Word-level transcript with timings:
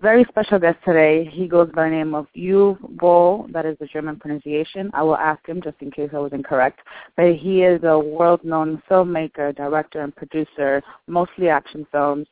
very 0.00 0.24
special 0.28 0.58
guest 0.58 0.78
today. 0.84 1.28
He 1.32 1.46
goes 1.46 1.70
by 1.74 1.84
the 1.84 1.96
name 1.96 2.14
of 2.14 2.26
Boll. 2.98 3.46
That 3.52 3.66
is 3.66 3.76
the 3.78 3.86
German 3.86 4.16
pronunciation. 4.16 4.90
I 4.94 5.02
will 5.02 5.16
ask 5.16 5.46
him 5.46 5.60
just 5.62 5.76
in 5.80 5.90
case 5.90 6.10
I 6.14 6.18
was 6.18 6.32
incorrect. 6.32 6.80
But 7.16 7.34
he 7.34 7.62
is 7.62 7.82
a 7.84 7.98
world-known 7.98 8.82
filmmaker, 8.90 9.54
director, 9.54 10.00
and 10.02 10.14
producer, 10.14 10.82
mostly 11.06 11.48
action 11.48 11.86
films. 11.92 12.26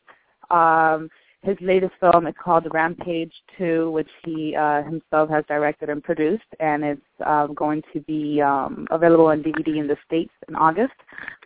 Um, 0.50 1.10
his 1.42 1.56
latest 1.60 1.92
film 2.00 2.26
is 2.26 2.34
called 2.42 2.66
Rampage 2.72 3.32
2, 3.58 3.92
which 3.92 4.08
he 4.24 4.56
uh, 4.56 4.82
himself 4.82 5.30
has 5.30 5.44
directed 5.46 5.88
and 5.88 6.02
produced, 6.02 6.42
and 6.58 6.82
it's 6.82 7.00
um, 7.24 7.54
going 7.54 7.82
to 7.92 8.00
be 8.00 8.40
um, 8.40 8.88
available 8.90 9.26
on 9.26 9.42
DVD 9.42 9.78
in 9.78 9.86
the 9.86 9.96
States 10.06 10.32
in 10.48 10.56
August. 10.56 10.94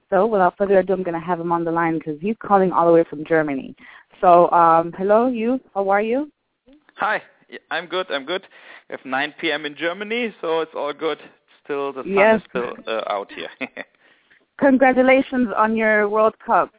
So 0.09 0.27
without 0.27 0.57
further 0.57 0.79
ado, 0.79 0.93
I'm 0.93 1.03
going 1.03 1.19
to 1.19 1.27
have 1.27 1.41
him 1.41 1.53
on 1.53 1.65
the 1.65 1.71
line 1.71 1.99
because 1.99 2.19
he's 2.21 2.37
calling 2.43 2.71
all 2.71 2.87
the 2.87 2.93
way 2.93 3.05
from 3.09 3.25
Germany. 3.25 3.75
So 4.23 4.49
um, 4.53 4.93
hello, 4.97 5.27
you. 5.27 5.61
How 5.75 5.91
are 5.91 6.01
you? 6.01 6.31
Hi, 6.97 7.21
I'm 7.73 7.87
good. 7.87 8.07
I'm 8.09 8.25
good. 8.25 8.43
We 8.89 8.95
have 8.97 9.05
9 9.05 9.35
p.m. 9.41 9.67
in 9.67 9.75
Germany, 9.77 10.33
so 10.41 10.61
it's 10.61 10.71
all 10.77 10.93
good. 10.93 11.19
Still, 11.65 11.93
the 11.93 12.05
sun 12.05 12.13
Yes. 12.13 12.41
is 12.41 12.47
still 12.49 12.77
uh, 12.87 13.03
out 13.09 13.33
here. 13.33 13.49
Congratulations 14.61 15.49
on 15.57 15.77
your 15.77 16.09
World 16.09 16.35
Cup. 16.39 16.73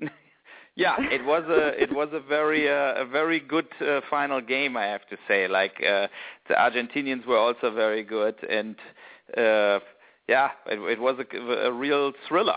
yeah, 0.76 0.96
it 0.98 1.22
was 1.26 1.44
a 1.46 1.80
it 1.80 1.94
was 1.94 2.08
a 2.12 2.20
very 2.20 2.70
uh, 2.70 3.02
a 3.02 3.04
very 3.04 3.38
good 3.38 3.68
uh, 3.82 4.00
final 4.08 4.40
game, 4.40 4.78
I 4.78 4.84
have 4.84 5.06
to 5.10 5.16
say. 5.28 5.48
Like 5.48 5.74
uh, 5.82 6.06
the 6.48 6.54
Argentinians 6.54 7.26
were 7.26 7.36
also 7.36 7.70
very 7.70 8.02
good, 8.02 8.36
and 8.48 8.76
uh, 9.36 9.80
yeah, 10.26 10.52
it, 10.64 10.78
it 10.80 11.00
was 11.00 11.18
a, 11.18 11.36
a 11.68 11.72
real 11.72 12.12
thriller. 12.26 12.56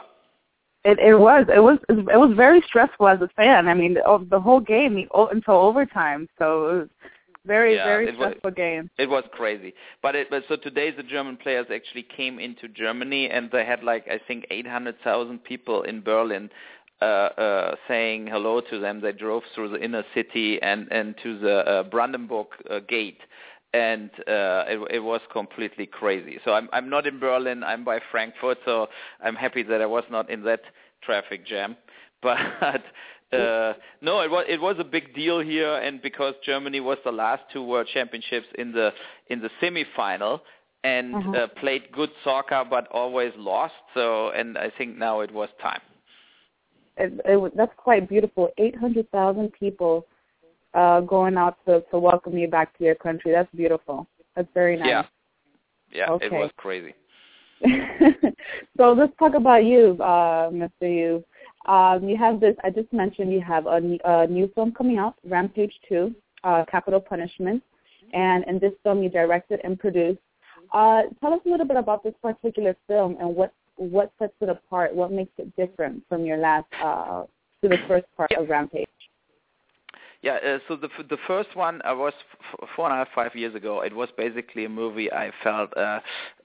It, 0.86 0.98
it 1.00 1.16
was. 1.16 1.46
It 1.54 1.60
was. 1.60 1.78
It 1.90 2.18
was 2.18 2.34
very 2.36 2.62
stressful 2.66 3.08
as 3.08 3.22
a 3.22 3.28
fan. 3.36 3.68
I 3.68 3.74
mean, 3.74 3.96
the, 3.96 4.26
the 4.30 4.40
whole 4.40 4.62
game 4.62 4.96
the- 4.96 5.26
until 5.32 5.56
overtime. 5.56 6.30
So 6.38 6.68
it 6.70 6.74
was 6.80 6.90
very, 7.46 7.76
Yeah, 7.76 7.86
very 7.86 8.08
it 8.08 8.18
was- 8.18 8.28
stressful 8.30 8.52
game. 8.52 8.90
It 8.98 9.10
was 9.10 9.24
crazy. 9.32 9.74
But 10.02 10.16
it 10.16 10.30
but 10.30 10.44
so 10.48 10.56
today 10.56 10.92
the 10.92 11.04
German 11.04 11.36
players 11.38 11.68
actually 11.74 12.04
came 12.04 12.40
into 12.40 12.68
Germany 12.70 13.30
and 13.30 13.50
they 13.52 13.66
had 13.66 13.84
like 13.84 14.08
I 14.08 14.20
think 14.28 14.46
800,000 14.52 15.44
people 15.44 15.84
in 15.84 16.02
Berlin 16.02 16.50
uh 17.02 17.06
uh 17.06 17.76
saying 17.88 18.28
hello 18.28 18.62
to 18.62 18.80
them. 18.80 19.02
They 19.02 19.12
drove 19.14 19.44
through 19.54 19.70
the 19.70 19.84
inner 19.84 20.04
city 20.14 20.62
and 20.62 20.88
and 20.92 21.16
to 21.24 21.40
the 21.40 21.56
uh, 21.68 21.84
Brandenburg 21.84 22.48
uh, 22.70 22.80
gate 22.88 23.20
and 23.74 24.10
uh 24.28 24.64
it 24.68 24.80
it 24.96 25.00
was 25.00 25.22
completely 25.32 25.86
crazy. 25.86 26.40
So 26.44 26.54
I'm 26.54 26.70
I'm 26.74 26.90
not 26.90 27.06
in 27.08 27.20
Berlin, 27.20 27.64
I'm 27.64 27.84
by 27.84 28.00
Frankfurt, 28.12 28.58
so 28.66 28.88
I'm 29.24 29.36
happy 29.36 29.64
that 29.64 29.82
I 29.82 29.86
was 29.86 30.04
not 30.10 30.30
in 30.30 30.44
that 30.44 30.62
traffic 31.02 31.46
jam. 31.46 31.76
But 32.22 32.84
uh, 33.32 33.74
no, 34.02 34.20
it 34.22 34.30
was 34.30 34.46
it 34.50 34.60
was 34.60 34.76
a 34.80 34.84
big 34.84 35.16
deal 35.16 35.40
here, 35.40 35.76
and 35.76 36.02
because 36.02 36.34
Germany 36.44 36.82
was 36.82 36.98
the 37.06 37.12
last 37.12 37.44
two 37.54 37.64
World 37.64 37.88
Championships 37.94 38.48
in 38.58 38.74
the 38.74 38.92
in 39.28 39.40
the 39.40 39.50
semifinal 39.62 40.42
and 40.84 41.14
Mhm. 41.14 41.36
uh, 41.36 41.48
played 41.60 41.92
good 41.92 42.10
soccer, 42.24 42.64
but 42.70 42.88
always 42.88 43.34
lost. 43.36 43.74
So, 43.94 44.30
and 44.30 44.58
I 44.58 44.70
think 44.70 44.98
now 44.98 45.20
it 45.22 45.32
was 45.32 45.50
time. 45.62 45.82
It, 46.98 47.14
it 47.26 47.56
that's 47.56 47.74
quite 47.78 48.10
beautiful. 48.10 48.50
Eight 48.58 48.76
hundred 48.76 49.10
thousand 49.12 49.54
people 49.54 50.06
uh, 50.74 51.02
going 51.02 51.38
out 51.38 51.58
to 51.66 51.82
to 51.92 52.00
welcome 52.00 52.38
you 52.38 52.48
back 52.48 52.78
to 52.78 52.84
your 52.84 52.96
country. 52.96 53.32
That's 53.32 53.54
beautiful. 53.56 54.08
That's 54.36 54.48
very 54.54 54.78
nice. 54.78 54.88
Yeah, 54.88 55.04
yeah, 55.92 56.18
it 56.22 56.32
was 56.32 56.52
crazy. 56.58 56.94
so 58.78 58.94
let's 58.94 59.14
talk 59.20 59.34
about 59.34 59.66
you, 59.66 59.98
uh, 60.02 60.50
Mr. 60.50 60.70
Yu. 60.82 61.24
Um, 61.66 62.08
you 62.08 62.18
have 62.18 62.40
this. 62.40 62.56
I 62.64 62.70
just 62.70 62.92
mentioned 62.94 63.34
you 63.34 63.42
have 63.42 63.66
a, 63.66 63.98
a 64.06 64.28
new 64.28 64.50
film 64.56 64.72
coming 64.72 64.98
out, 64.98 65.16
Rampage 65.26 65.74
Two, 65.88 66.16
uh, 66.44 66.64
Capital 66.70 67.00
Punishment, 67.00 67.62
and 68.14 68.46
in 68.48 68.60
this 68.60 68.74
film 68.84 69.04
you 69.04 69.10
directed 69.10 69.60
and 69.64 69.78
produced. 69.78 70.20
Uh, 70.74 71.04
tell 71.20 71.34
us 71.34 71.42
a 71.46 71.50
little 71.50 71.66
bit 71.66 71.78
about 71.78 72.04
this 72.04 72.14
particular 72.22 72.76
film 72.88 73.18
and 73.20 73.36
what 73.36 73.54
what 73.76 74.12
sets 74.20 74.34
it 74.42 74.50
apart. 74.50 74.96
What 74.96 75.12
makes 75.12 75.32
it 75.38 75.54
different 75.56 76.04
from 76.08 76.26
your 76.26 76.38
last 76.38 76.68
uh, 76.82 77.24
to 77.62 77.70
the 77.70 77.78
first 77.88 78.06
part 78.16 78.32
of 78.38 78.50
Rampage. 78.50 78.88
Yeah, 80.22 80.38
uh, 80.46 80.60
so 80.68 80.76
the 80.76 80.90
the 81.10 81.18
first 81.28 81.56
one 81.56 81.82
I 81.86 81.94
was 81.94 82.14
f- 82.54 82.70
four 82.76 82.86
and 82.86 82.94
a 82.94 82.98
half 82.98 83.08
five 83.16 83.36
years 83.36 83.56
ago. 83.56 83.82
It 83.82 83.96
was 83.96 84.10
basically 84.18 84.66
a 84.66 84.70
movie 84.70 85.12
I 85.12 85.32
felt 85.44 85.76
uh, 85.78 86.02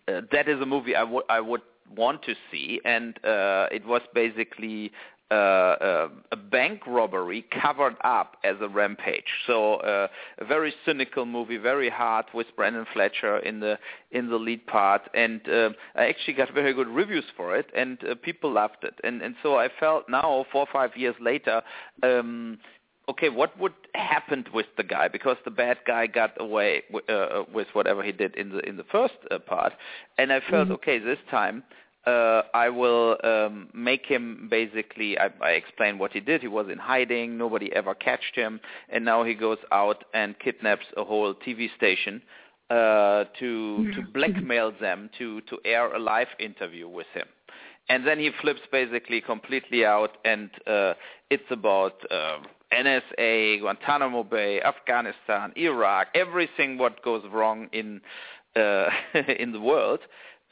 uh, 0.06 0.20
that 0.30 0.48
is 0.48 0.60
a 0.60 0.66
movie 0.66 0.94
I 0.94 1.02
would 1.02 1.24
I 1.28 1.40
would 1.40 1.62
want 1.96 2.22
to 2.22 2.34
see, 2.50 2.80
and 2.84 3.16
uh, 3.24 3.66
it 3.72 3.84
was 3.84 4.00
basically 4.14 4.92
uh, 5.30 5.34
uh, 5.34 6.08
a 6.32 6.36
bank 6.36 6.86
robbery 6.86 7.44
covered 7.62 7.96
up 8.04 8.36
as 8.44 8.56
a 8.60 8.68
rampage. 8.68 9.24
So 9.46 9.76
uh, 9.76 10.06
a 10.38 10.44
very 10.44 10.72
cynical 10.84 11.26
movie, 11.26 11.56
very 11.56 11.90
hard 11.90 12.26
with 12.32 12.46
Brendan 12.54 12.86
Fletcher 12.92 13.38
in 13.38 13.58
the 13.58 13.78
in 14.12 14.28
the 14.28 14.36
lead 14.36 14.66
part, 14.66 15.02
and 15.14 15.40
uh, 15.48 15.70
I 15.96 16.06
actually 16.06 16.34
got 16.34 16.52
very 16.52 16.74
good 16.74 16.88
reviews 16.88 17.24
for 17.36 17.56
it, 17.56 17.70
and 17.74 17.98
uh, 18.04 18.14
people 18.22 18.52
loved 18.52 18.84
it. 18.84 18.94
And 19.02 19.22
and 19.22 19.34
so 19.42 19.56
I 19.56 19.68
felt 19.80 20.08
now 20.08 20.44
four 20.52 20.62
or 20.62 20.68
five 20.72 20.96
years 20.96 21.16
later. 21.20 21.62
Um, 22.02 22.58
okay, 23.08 23.28
what 23.28 23.58
would 23.58 23.72
happened 23.94 24.48
with 24.52 24.66
the 24.76 24.82
guy 24.82 25.08
because 25.08 25.36
the 25.44 25.50
bad 25.50 25.78
guy 25.86 26.06
got 26.06 26.32
away 26.40 26.82
w- 26.92 27.06
uh, 27.08 27.44
with 27.52 27.68
whatever 27.74 28.02
he 28.02 28.12
did 28.12 28.34
in 28.36 28.50
the 28.50 28.58
in 28.68 28.76
the 28.76 28.84
first 28.84 29.14
uh, 29.30 29.38
part, 29.38 29.72
and 30.18 30.32
I 30.32 30.40
felt 30.50 30.68
Mhm. 30.68 30.72
okay 30.72 30.98
this 30.98 31.18
time. 31.30 31.64
Uh, 32.06 32.42
I 32.54 32.68
will 32.68 33.16
um, 33.24 33.68
make 33.72 34.04
him 34.06 34.48
basically. 34.50 35.18
I, 35.18 35.30
I 35.40 35.50
explain 35.52 35.98
what 35.98 36.12
he 36.12 36.20
did. 36.20 36.40
He 36.42 36.48
was 36.48 36.68
in 36.70 36.78
hiding. 36.78 37.38
Nobody 37.38 37.72
ever 37.72 37.94
catched 37.94 38.34
him, 38.34 38.60
and 38.90 39.04
now 39.04 39.24
he 39.24 39.34
goes 39.34 39.58
out 39.72 40.04
and 40.14 40.38
kidnaps 40.38 40.86
a 40.96 41.04
whole 41.04 41.34
TV 41.34 41.68
station 41.76 42.22
uh, 42.70 43.24
to 43.40 43.86
to 43.94 44.02
blackmail 44.02 44.72
them 44.80 45.10
to 45.18 45.40
to 45.42 45.58
air 45.64 45.92
a 45.94 45.98
live 45.98 46.28
interview 46.38 46.88
with 46.88 47.06
him 47.14 47.26
and 47.88 48.06
then 48.06 48.18
he 48.18 48.30
flips 48.40 48.60
basically 48.72 49.20
completely 49.20 49.84
out 49.84 50.16
and 50.24 50.50
uh, 50.66 50.94
it's 51.30 51.50
about 51.50 51.94
uh, 52.10 52.38
NSA, 52.72 53.60
Guantanamo 53.60 54.24
Bay, 54.24 54.60
Afghanistan, 54.60 55.52
Iraq, 55.56 56.08
everything 56.14 56.78
what 56.78 57.02
goes 57.02 57.22
wrong 57.32 57.68
in 57.72 58.00
uh, 58.56 58.88
in 59.38 59.52
the 59.52 59.60
world. 59.60 60.00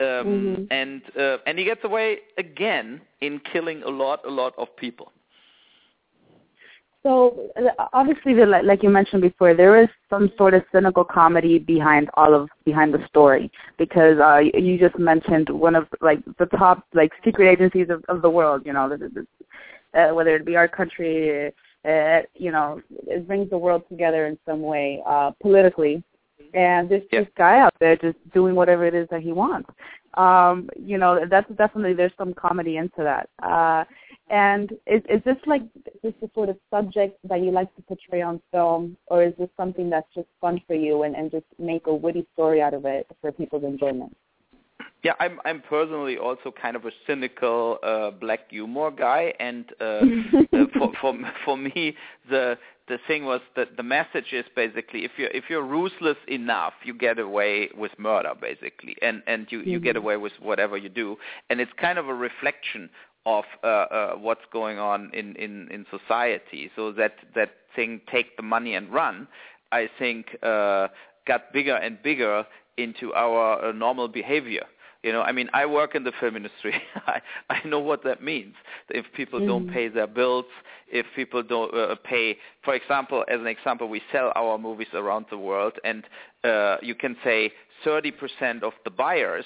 Um, 0.01 0.07
Mhm. 0.07 0.67
and 0.71 1.03
uh, 1.17 1.39
and 1.47 1.59
he 1.59 1.65
gets 1.65 1.85
away 1.85 2.21
again 2.39 3.01
in 3.21 3.41
killing 3.53 3.83
a 3.85 3.91
lot 3.91 4.21
a 4.27 4.31
lot 4.31 4.55
of 4.59 4.75
people. 4.77 5.13
So 7.03 7.51
uh, 7.57 7.89
obviously, 7.93 8.33
the, 8.35 8.47
like 8.47 8.83
you 8.83 8.89
mentioned 8.89 9.23
before, 9.23 9.55
there 9.55 9.83
is 9.83 9.89
some 10.09 10.31
sort 10.39 10.55
of 10.55 10.63
cynical 10.71 11.05
comedy 11.05 11.59
behind 11.59 12.09
all 12.15 12.33
of 12.33 12.49
behind 12.65 12.95
the 12.95 13.05
story 13.09 13.51
because 13.77 14.19
uh, 14.19 14.39
you 14.39 14.79
just 14.79 14.99
mentioned 14.99 15.49
one 15.51 15.75
of 15.75 15.89
like 16.01 16.21
the 16.39 16.47
top 16.47 16.85
like 16.95 17.11
secret 17.25 17.51
agencies 17.51 17.89
of, 17.91 18.05
of 18.09 18.23
the 18.23 18.31
world. 18.31 18.63
You 18.65 18.73
know, 18.75 18.97
uh, 19.95 20.15
whether 20.15 20.37
it 20.37 20.47
be 20.47 20.57
our 20.57 20.69
country, 20.69 21.53
uh, 21.85 22.21
you 22.35 22.53
know, 22.53 22.81
it 23.07 23.27
brings 23.27 23.51
the 23.51 23.59
world 23.59 23.83
together 23.89 24.27
in 24.27 24.39
some 24.47 24.63
way 24.63 25.03
uh, 25.07 25.33
politically. 25.41 26.03
And 26.55 26.89
there's 26.89 27.03
Yeah. 27.11 27.21
this 27.21 27.29
guy 27.37 27.61
out 27.61 27.75
there 27.81 27.97
just 27.97 28.19
doing 28.33 28.55
whatever 28.55 28.85
it 28.85 28.95
is 28.95 29.09
that 29.11 29.23
he 29.23 29.33
wants. 29.33 29.71
Um, 30.15 30.69
you 30.77 30.99
know, 30.99 31.25
that's 31.27 31.51
definitely 31.53 31.95
there's 31.95 32.13
some 32.19 32.35
comedy 32.35 32.77
into 32.77 33.03
that. 33.03 33.29
Uh, 33.43 33.85
and 34.29 34.73
is, 34.87 35.03
is 35.09 35.23
this 35.25 35.37
like 35.47 35.63
is 35.87 35.93
this 36.03 36.15
the 36.21 36.31
sort 36.35 36.49
of 36.49 36.57
subject 36.71 37.19
that 37.25 37.41
you 37.41 37.51
like 37.51 37.75
to 37.77 37.83
portray 37.83 38.23
on 38.23 38.41
film, 38.51 38.97
or 39.07 39.23
is 39.23 39.35
this 39.39 39.49
something 39.57 39.89
that's 39.91 40.13
just 40.15 40.29
fun 40.41 40.61
for 40.67 40.75
you 40.75 41.03
and, 41.05 41.15
and 41.17 41.31
just 41.31 41.47
make 41.59 41.87
a 41.87 41.95
witty 41.95 42.27
story 42.35 42.61
out 42.61 42.75
of 42.75 42.85
it 42.85 43.07
for 43.21 43.33
people's 43.33 43.65
enjoyment? 43.65 44.15
Yeah, 45.03 45.15
I'm 45.19 45.41
I'm 45.45 45.63
personally 45.69 46.17
also 46.17 46.53
kind 46.53 46.77
of 46.77 46.85
a 46.85 46.93
cynical 47.09 47.79
uh, 47.83 48.13
black 48.13 48.51
humor 48.51 48.93
guy, 48.93 49.35
and 49.41 49.65
uh, 49.81 49.85
uh, 50.53 50.67
for 50.79 50.93
for 51.01 51.15
for 51.45 51.57
me 51.57 51.97
the 52.31 52.57
the 52.87 52.99
thing 53.09 53.25
was 53.25 53.41
that 53.57 53.77
the 53.77 53.83
message 53.83 54.33
is 54.33 54.45
basically 54.55 55.05
if 55.05 55.13
you're 55.17 55.31
if 55.31 55.45
you're 55.49 55.65
ruthless 55.65 56.19
enough, 56.29 56.75
you 56.85 56.95
get 56.95 57.19
away 57.19 57.69
with 57.77 57.91
murder 57.99 58.33
basically, 58.41 58.97
and 59.03 59.23
and 59.27 59.49
you 59.51 59.61
you 59.63 59.81
get 59.81 59.97
away 59.97 60.17
with 60.17 60.33
whatever 60.41 60.77
you 60.77 60.89
do, 60.89 61.17
and 61.51 61.61
it's 61.61 61.73
kind 61.81 61.99
of 61.99 62.09
a 62.09 62.15
reflection 62.15 62.89
of 63.27 63.45
uh, 63.63 63.67
uh, 63.67 64.13
what's 64.15 64.45
going 64.53 64.79
on 64.79 65.11
in, 65.13 65.37
in, 65.37 65.69
in 65.71 65.87
society. 65.91 66.71
So 66.75 66.93
that 66.93 67.15
that 67.35 67.51
thing, 67.75 68.01
take 68.11 68.37
the 68.37 68.43
money 68.43 68.75
and 68.75 68.93
run, 68.93 69.29
I 69.71 69.89
think 69.99 70.37
uh, 70.43 70.89
got 71.27 71.53
bigger 71.53 71.77
and 71.77 72.03
bigger 72.03 72.45
into 72.77 73.13
our 73.15 73.65
uh, 73.65 73.73
normal 73.73 74.09
behavior. 74.09 74.65
You 75.03 75.13
know, 75.13 75.23
I 75.23 75.33
mean, 75.33 75.49
I 75.53 75.67
work 75.67 75.95
in 75.95 76.05
the 76.05 76.13
film 76.21 76.37
industry. 76.37 76.75
I, 77.07 77.21
I 77.51 77.67
know 77.67 77.81
what 77.81 78.05
that 78.05 78.23
means. 78.23 78.55
If 78.89 79.07
people 79.15 79.41
mm-hmm. 79.41 79.49
don't 79.49 79.73
pay 79.73 79.89
their 79.89 80.07
bills, 80.07 80.45
if 80.89 81.07
people 81.17 81.43
don't 81.43 81.75
uh, 81.75 81.97
pay, 82.05 82.39
for 82.65 82.75
example, 82.75 83.25
as 83.29 83.41
an 83.41 83.47
example, 83.49 83.89
we 83.89 84.01
sell 84.13 84.33
our 84.37 84.59
movies 84.59 84.89
around 84.95 85.27
the 85.31 85.39
world, 85.39 85.75
and 85.85 86.05
uh, 86.45 86.77
you 86.83 86.95
can 86.95 87.17
say 87.25 87.53
30% 87.85 88.63
of 88.63 88.73
the 88.85 88.91
buyers 88.91 89.45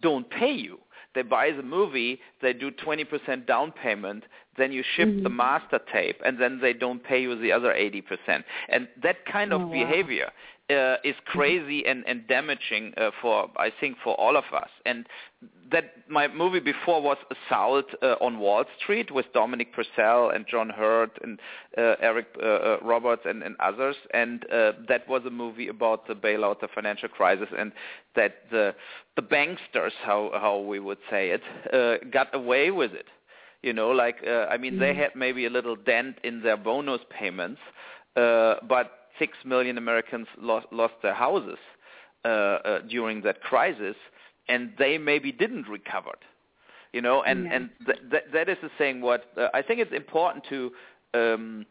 don't 0.00 0.28
pay 0.30 0.52
you 0.52 0.78
they 1.16 1.22
buy 1.22 1.50
the 1.50 1.62
movie, 1.62 2.20
they 2.42 2.52
do 2.52 2.70
20% 2.70 3.46
down 3.46 3.72
payment, 3.72 4.24
then 4.56 4.70
you 4.70 4.84
ship 4.94 5.08
mm-hmm. 5.08 5.22
the 5.24 5.30
master 5.30 5.80
tape, 5.90 6.20
and 6.24 6.38
then 6.38 6.60
they 6.60 6.74
don't 6.74 7.02
pay 7.02 7.20
you 7.20 7.34
the 7.40 7.50
other 7.50 7.72
80%. 7.72 8.44
And 8.68 8.86
that 9.02 9.24
kind 9.24 9.52
of 9.52 9.62
oh, 9.62 9.72
behavior 9.72 10.30
uh, 10.70 10.96
is 11.04 11.14
crazy 11.26 11.86
and, 11.86 12.04
and 12.06 12.26
damaging 12.26 12.92
uh, 12.96 13.10
for, 13.22 13.48
I 13.56 13.70
think, 13.80 13.96
for 14.02 14.14
all 14.20 14.36
of 14.36 14.44
us. 14.52 14.68
And 14.84 15.06
that 15.70 15.92
my 16.08 16.28
movie 16.28 16.60
before 16.60 17.02
was 17.02 17.16
Assault 17.30 17.86
uh, 18.02 18.14
on 18.20 18.38
Wall 18.38 18.64
Street 18.82 19.10
with 19.10 19.26
Dominic 19.32 19.72
Purcell 19.72 20.30
and 20.30 20.46
John 20.48 20.68
Hurt 20.68 21.10
and 21.22 21.38
uh, 21.76 21.94
Eric 22.00 22.26
uh, 22.40 22.46
uh, 22.46 22.78
Roberts 22.82 23.22
and, 23.24 23.42
and 23.42 23.56
others, 23.60 23.96
and 24.14 24.44
uh, 24.52 24.72
that 24.88 25.08
was 25.08 25.22
a 25.26 25.30
movie 25.30 25.68
about 25.68 26.06
the 26.06 26.14
bailout, 26.14 26.60
the 26.60 26.68
financial 26.74 27.08
crisis, 27.08 27.48
and 27.56 27.72
that 28.14 28.36
the 28.50 28.74
the 29.16 29.22
banksters, 29.22 29.92
how 30.04 30.30
how 30.34 30.58
we 30.58 30.78
would 30.78 30.98
say 31.10 31.30
it, 31.30 31.42
uh, 31.72 32.04
got 32.10 32.34
away 32.34 32.70
with 32.70 32.92
it. 32.92 33.06
You 33.62 33.72
know, 33.72 33.90
like 33.90 34.18
uh, 34.26 34.46
I 34.46 34.56
mean, 34.56 34.74
mm-hmm. 34.74 34.80
they 34.80 34.94
had 34.94 35.10
maybe 35.16 35.46
a 35.46 35.50
little 35.50 35.76
dent 35.76 36.16
in 36.22 36.42
their 36.42 36.56
bonus 36.56 37.00
payments, 37.10 37.60
uh, 38.14 38.56
but 38.68 39.05
six 39.18 39.36
million 39.44 39.78
Americans 39.78 40.26
lost 40.38 40.66
lost 40.70 40.94
their 41.02 41.14
houses 41.14 41.58
uh, 42.24 42.28
uh, 42.28 42.78
during 42.88 43.22
that 43.22 43.40
crisis 43.40 43.96
and 44.48 44.72
they 44.78 44.98
maybe 44.98 45.32
didn't 45.32 45.68
recover. 45.68 46.12
You 46.92 47.02
know, 47.02 47.22
and 47.22 47.44
yes. 47.44 47.52
and 47.54 47.70
th- 47.84 48.10
th- 48.10 48.24
that 48.32 48.48
is 48.48 48.56
the 48.62 48.70
thing. 48.78 49.00
What 49.00 49.24
uh, 49.36 49.48
I 49.52 49.60
think 49.60 49.80
it's 49.80 49.92
important 49.92 50.44
to, 50.48 50.72
um, 51.14 51.66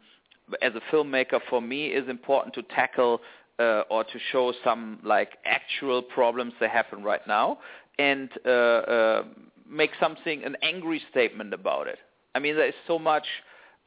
as 0.62 0.74
a 0.75 0.95
filmmaker, 0.95 1.39
for 1.50 1.62
me, 1.62 1.88
is 1.88 2.07
important 2.09 2.53
to 2.56 2.62
tackle 2.63 3.21
uh, 3.57 3.83
or 3.89 4.03
to 4.03 4.19
show 4.31 4.53
some 4.63 5.00
like 5.03 5.38
actual 5.45 6.01
problems 6.01 6.53
that 6.59 6.69
happen 6.69 7.01
right 7.03 7.25
now, 7.27 7.57
and 7.97 8.30
uh, 8.45 8.50
uh, 8.50 9.24
make 9.68 9.92
something 10.00 10.44
an 10.44 10.57
angry 10.62 11.01
statement 11.09 11.53
about 11.53 11.88
it. 11.88 11.97
I 12.36 12.39
mean, 12.39 12.56
there 12.56 12.68
is 12.68 12.75
so 12.86 13.00
much. 13.00 13.25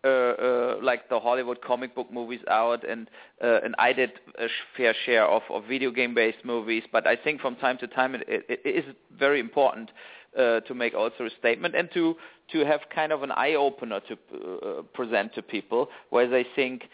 Uh, 0.04 0.08
uh, 0.08 0.76
like 0.80 1.08
the 1.08 1.18
Hollywood 1.18 1.60
comic 1.60 1.92
book 1.92 2.12
movies 2.12 2.38
out, 2.48 2.88
and 2.88 3.10
uh, 3.42 3.58
and 3.64 3.74
I 3.80 3.92
did 3.92 4.12
a 4.38 4.46
fair 4.76 4.94
share 5.04 5.26
of, 5.26 5.42
of 5.50 5.64
video 5.64 5.90
game 5.90 6.14
based 6.14 6.44
movies. 6.44 6.84
But 6.92 7.04
I 7.08 7.16
think 7.16 7.40
from 7.40 7.56
time 7.56 7.78
to 7.78 7.88
time 7.88 8.14
it, 8.14 8.22
it, 8.28 8.60
it 8.64 8.84
is 8.86 8.94
very 9.18 9.40
important 9.40 9.90
uh, 10.38 10.60
to 10.60 10.74
make 10.74 10.94
also 10.94 11.24
a 11.24 11.30
statement 11.40 11.74
and 11.74 11.88
to 11.94 12.14
to 12.52 12.64
have 12.64 12.82
kind 12.94 13.10
of 13.10 13.24
an 13.24 13.32
eye 13.32 13.54
opener 13.54 14.00
to 14.08 14.14
uh, 14.14 14.82
present 14.94 15.34
to 15.34 15.42
people 15.42 15.88
where 16.10 16.28
they 16.28 16.46
think. 16.54 16.84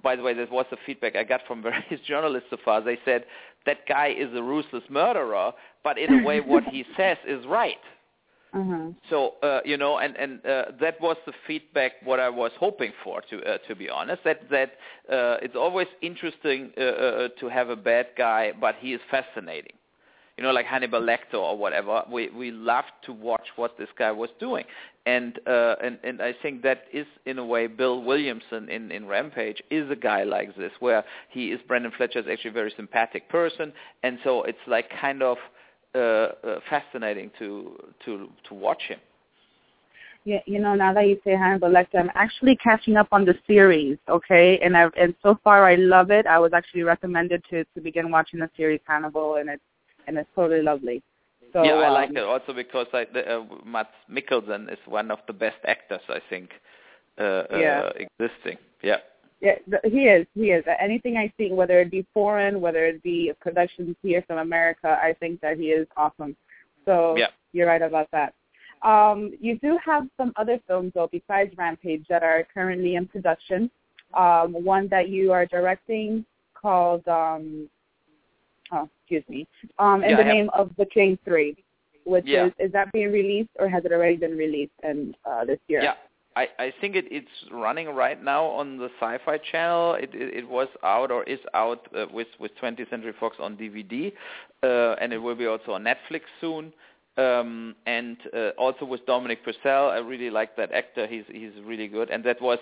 By 0.00 0.14
the 0.14 0.22
way, 0.22 0.32
that 0.34 0.52
was 0.52 0.66
the 0.70 0.76
feedback 0.86 1.16
I 1.16 1.24
got 1.24 1.40
from 1.48 1.62
various 1.64 2.00
journalists 2.06 2.50
so 2.50 2.58
far. 2.64 2.80
They 2.80 2.98
said 3.04 3.24
that 3.66 3.78
guy 3.88 4.14
is 4.16 4.28
a 4.36 4.42
ruthless 4.42 4.84
murderer, 4.88 5.50
but 5.82 5.98
in 5.98 6.20
a 6.20 6.24
way, 6.24 6.40
what 6.40 6.62
he 6.62 6.84
says 6.96 7.16
is 7.26 7.44
right. 7.46 7.74
Uh-huh. 8.52 8.90
So 9.08 9.34
uh, 9.42 9.60
you 9.64 9.76
know, 9.76 9.98
and 9.98 10.16
and 10.16 10.44
uh, 10.44 10.64
that 10.80 11.00
was 11.00 11.16
the 11.24 11.32
feedback 11.46 11.92
what 12.02 12.18
I 12.18 12.28
was 12.28 12.50
hoping 12.58 12.92
for. 13.04 13.22
To 13.30 13.42
uh, 13.44 13.58
to 13.68 13.76
be 13.76 13.88
honest, 13.88 14.24
that 14.24 14.48
that 14.50 14.72
uh, 15.08 15.36
it's 15.40 15.54
always 15.54 15.86
interesting 16.02 16.72
uh, 16.76 16.80
uh, 16.80 17.28
to 17.38 17.48
have 17.48 17.68
a 17.68 17.76
bad 17.76 18.08
guy, 18.18 18.52
but 18.60 18.74
he 18.80 18.92
is 18.92 19.00
fascinating. 19.10 19.74
You 20.36 20.44
know, 20.44 20.52
like 20.52 20.66
Hannibal 20.66 21.00
Lecter 21.00 21.34
or 21.34 21.56
whatever. 21.56 22.02
We 22.10 22.30
we 22.30 22.50
loved 22.50 22.92
to 23.06 23.12
watch 23.12 23.46
what 23.54 23.78
this 23.78 23.88
guy 23.96 24.10
was 24.10 24.30
doing, 24.40 24.64
and 25.06 25.38
uh, 25.46 25.76
and 25.82 25.98
and 26.02 26.20
I 26.20 26.34
think 26.42 26.62
that 26.62 26.84
is 26.92 27.06
in 27.26 27.38
a 27.38 27.44
way 27.44 27.68
Bill 27.68 28.02
Williamson 28.02 28.68
in 28.68 28.90
in 28.90 29.06
Rampage 29.06 29.62
is 29.70 29.88
a 29.90 29.96
guy 29.96 30.24
like 30.24 30.56
this, 30.56 30.72
where 30.80 31.04
he 31.28 31.52
is 31.52 31.60
Brendan 31.68 31.92
Fletcher 31.96 32.18
is 32.18 32.26
actually 32.28 32.50
a 32.50 32.54
very 32.54 32.72
sympathetic 32.76 33.28
person, 33.28 33.72
and 34.02 34.18
so 34.24 34.42
it's 34.42 34.58
like 34.66 34.90
kind 35.00 35.22
of 35.22 35.36
uh, 35.36 35.38
uh, 35.38 35.59
fascinating 35.92 37.30
to 37.38 37.78
to 38.04 38.28
to 38.48 38.54
watch 38.54 38.82
him. 38.88 39.00
Yeah, 40.24 40.40
you 40.44 40.58
know, 40.58 40.74
now 40.74 40.92
that 40.92 41.08
you 41.08 41.18
say 41.24 41.30
Hannibal 41.30 41.70
Lecter, 41.70 41.98
I'm 41.98 42.10
actually 42.14 42.54
catching 42.56 42.96
up 42.96 43.08
on 43.10 43.24
the 43.24 43.34
series, 43.46 43.96
okay? 44.08 44.58
And 44.58 44.76
I 44.76 44.88
and 44.98 45.14
so 45.22 45.38
far 45.42 45.64
I 45.64 45.76
love 45.76 46.10
it. 46.10 46.26
I 46.26 46.38
was 46.38 46.52
actually 46.52 46.82
recommended 46.82 47.42
to 47.50 47.64
to 47.64 47.80
begin 47.80 48.10
watching 48.10 48.38
the 48.40 48.50
series 48.56 48.80
Hannibal, 48.86 49.36
and 49.36 49.48
it's 49.48 49.62
and 50.06 50.18
it's 50.18 50.28
totally 50.34 50.62
lovely. 50.62 51.02
So, 51.52 51.64
yeah, 51.64 51.72
I 51.72 51.88
um, 51.88 51.94
like 51.94 52.10
it 52.10 52.22
also 52.22 52.52
because 52.52 52.86
I, 52.92 53.06
the, 53.12 53.38
uh, 53.38 53.44
Mads 53.64 53.88
Mikkelsen 54.10 54.70
is 54.70 54.78
one 54.86 55.10
of 55.10 55.18
the 55.26 55.32
best 55.32 55.56
actors 55.66 56.00
I 56.08 56.20
think 56.28 56.50
uh, 57.18 57.44
Yeah. 57.50 57.80
uh, 57.80 57.92
existing. 57.96 58.58
Yeah. 58.82 58.98
Yeah, 59.40 59.56
he 59.84 60.06
is. 60.06 60.26
He 60.34 60.50
is. 60.50 60.64
Anything 60.78 61.16
I 61.16 61.32
see, 61.38 61.50
whether 61.52 61.80
it 61.80 61.90
be 61.90 62.06
foreign, 62.12 62.60
whether 62.60 62.84
it 62.86 63.02
be 63.02 63.32
productions 63.40 63.96
here 64.02 64.22
from 64.26 64.38
America, 64.38 64.98
I 65.02 65.14
think 65.18 65.40
that 65.40 65.56
he 65.58 65.70
is 65.70 65.86
awesome. 65.96 66.36
So 66.84 67.16
Yeah. 67.16 67.28
you're 67.52 67.66
right 67.66 67.80
about 67.82 68.10
that. 68.10 68.34
Um, 68.82 69.32
you 69.40 69.58
do 69.58 69.78
have 69.84 70.08
some 70.16 70.32
other 70.36 70.58
films 70.66 70.92
though 70.94 71.06
besides 71.08 71.54
Rampage 71.56 72.06
that 72.08 72.22
are 72.22 72.46
currently 72.52 72.96
in 72.96 73.06
production. 73.06 73.70
Um, 74.14 74.52
one 74.64 74.88
that 74.88 75.08
you 75.08 75.32
are 75.32 75.46
directing 75.46 76.24
called 76.54 77.06
um, 77.08 77.68
oh, 78.72 78.88
excuse 79.00 79.24
me, 79.28 79.46
um, 79.78 80.02
in 80.02 80.10
Yeah, 80.10 80.16
the 80.16 80.24
have- 80.24 80.34
name 80.34 80.50
of 80.50 80.74
The 80.76 80.86
King 80.86 81.18
Three, 81.24 81.56
which 82.04 82.26
Yeah. 82.26 82.46
is 82.46 82.52
is 82.58 82.72
that 82.72 82.92
being 82.92 83.12
released 83.12 83.50
or 83.58 83.68
has 83.68 83.84
it 83.84 83.92
already 83.92 84.16
been 84.16 84.36
released 84.36 84.78
in 84.82 85.14
uh, 85.24 85.44
this 85.46 85.60
year? 85.68 85.82
Yeah. 85.82 85.94
I, 86.36 86.48
I 86.58 86.72
think 86.80 86.94
it, 86.94 87.06
it's 87.10 87.28
running 87.50 87.88
right 87.88 88.22
now 88.22 88.44
on 88.44 88.78
the 88.78 88.88
Sci-Fi 89.00 89.38
Channel. 89.50 89.94
It, 89.94 90.10
it, 90.14 90.34
it 90.34 90.48
was 90.48 90.68
out 90.84 91.10
or 91.10 91.24
is 91.24 91.40
out 91.54 91.88
uh, 91.96 92.06
with 92.12 92.28
with 92.38 92.52
20th 92.62 92.88
Century 92.88 93.14
Fox 93.18 93.36
on 93.40 93.56
DVD, 93.56 94.12
uh, 94.62 94.94
and 95.00 95.12
it 95.12 95.18
will 95.18 95.34
be 95.34 95.46
also 95.46 95.72
on 95.72 95.84
Netflix 95.84 96.22
soon. 96.40 96.72
Um, 97.16 97.74
and 97.86 98.16
uh, 98.34 98.50
also 98.50 98.84
with 98.84 99.04
Dominic 99.06 99.44
Purcell, 99.44 99.90
I 99.90 99.98
really 99.98 100.30
like 100.30 100.56
that 100.56 100.72
actor. 100.72 101.06
He's 101.06 101.24
he's 101.28 101.52
really 101.64 101.88
good. 101.88 102.10
And 102.10 102.22
that 102.24 102.40
was 102.40 102.58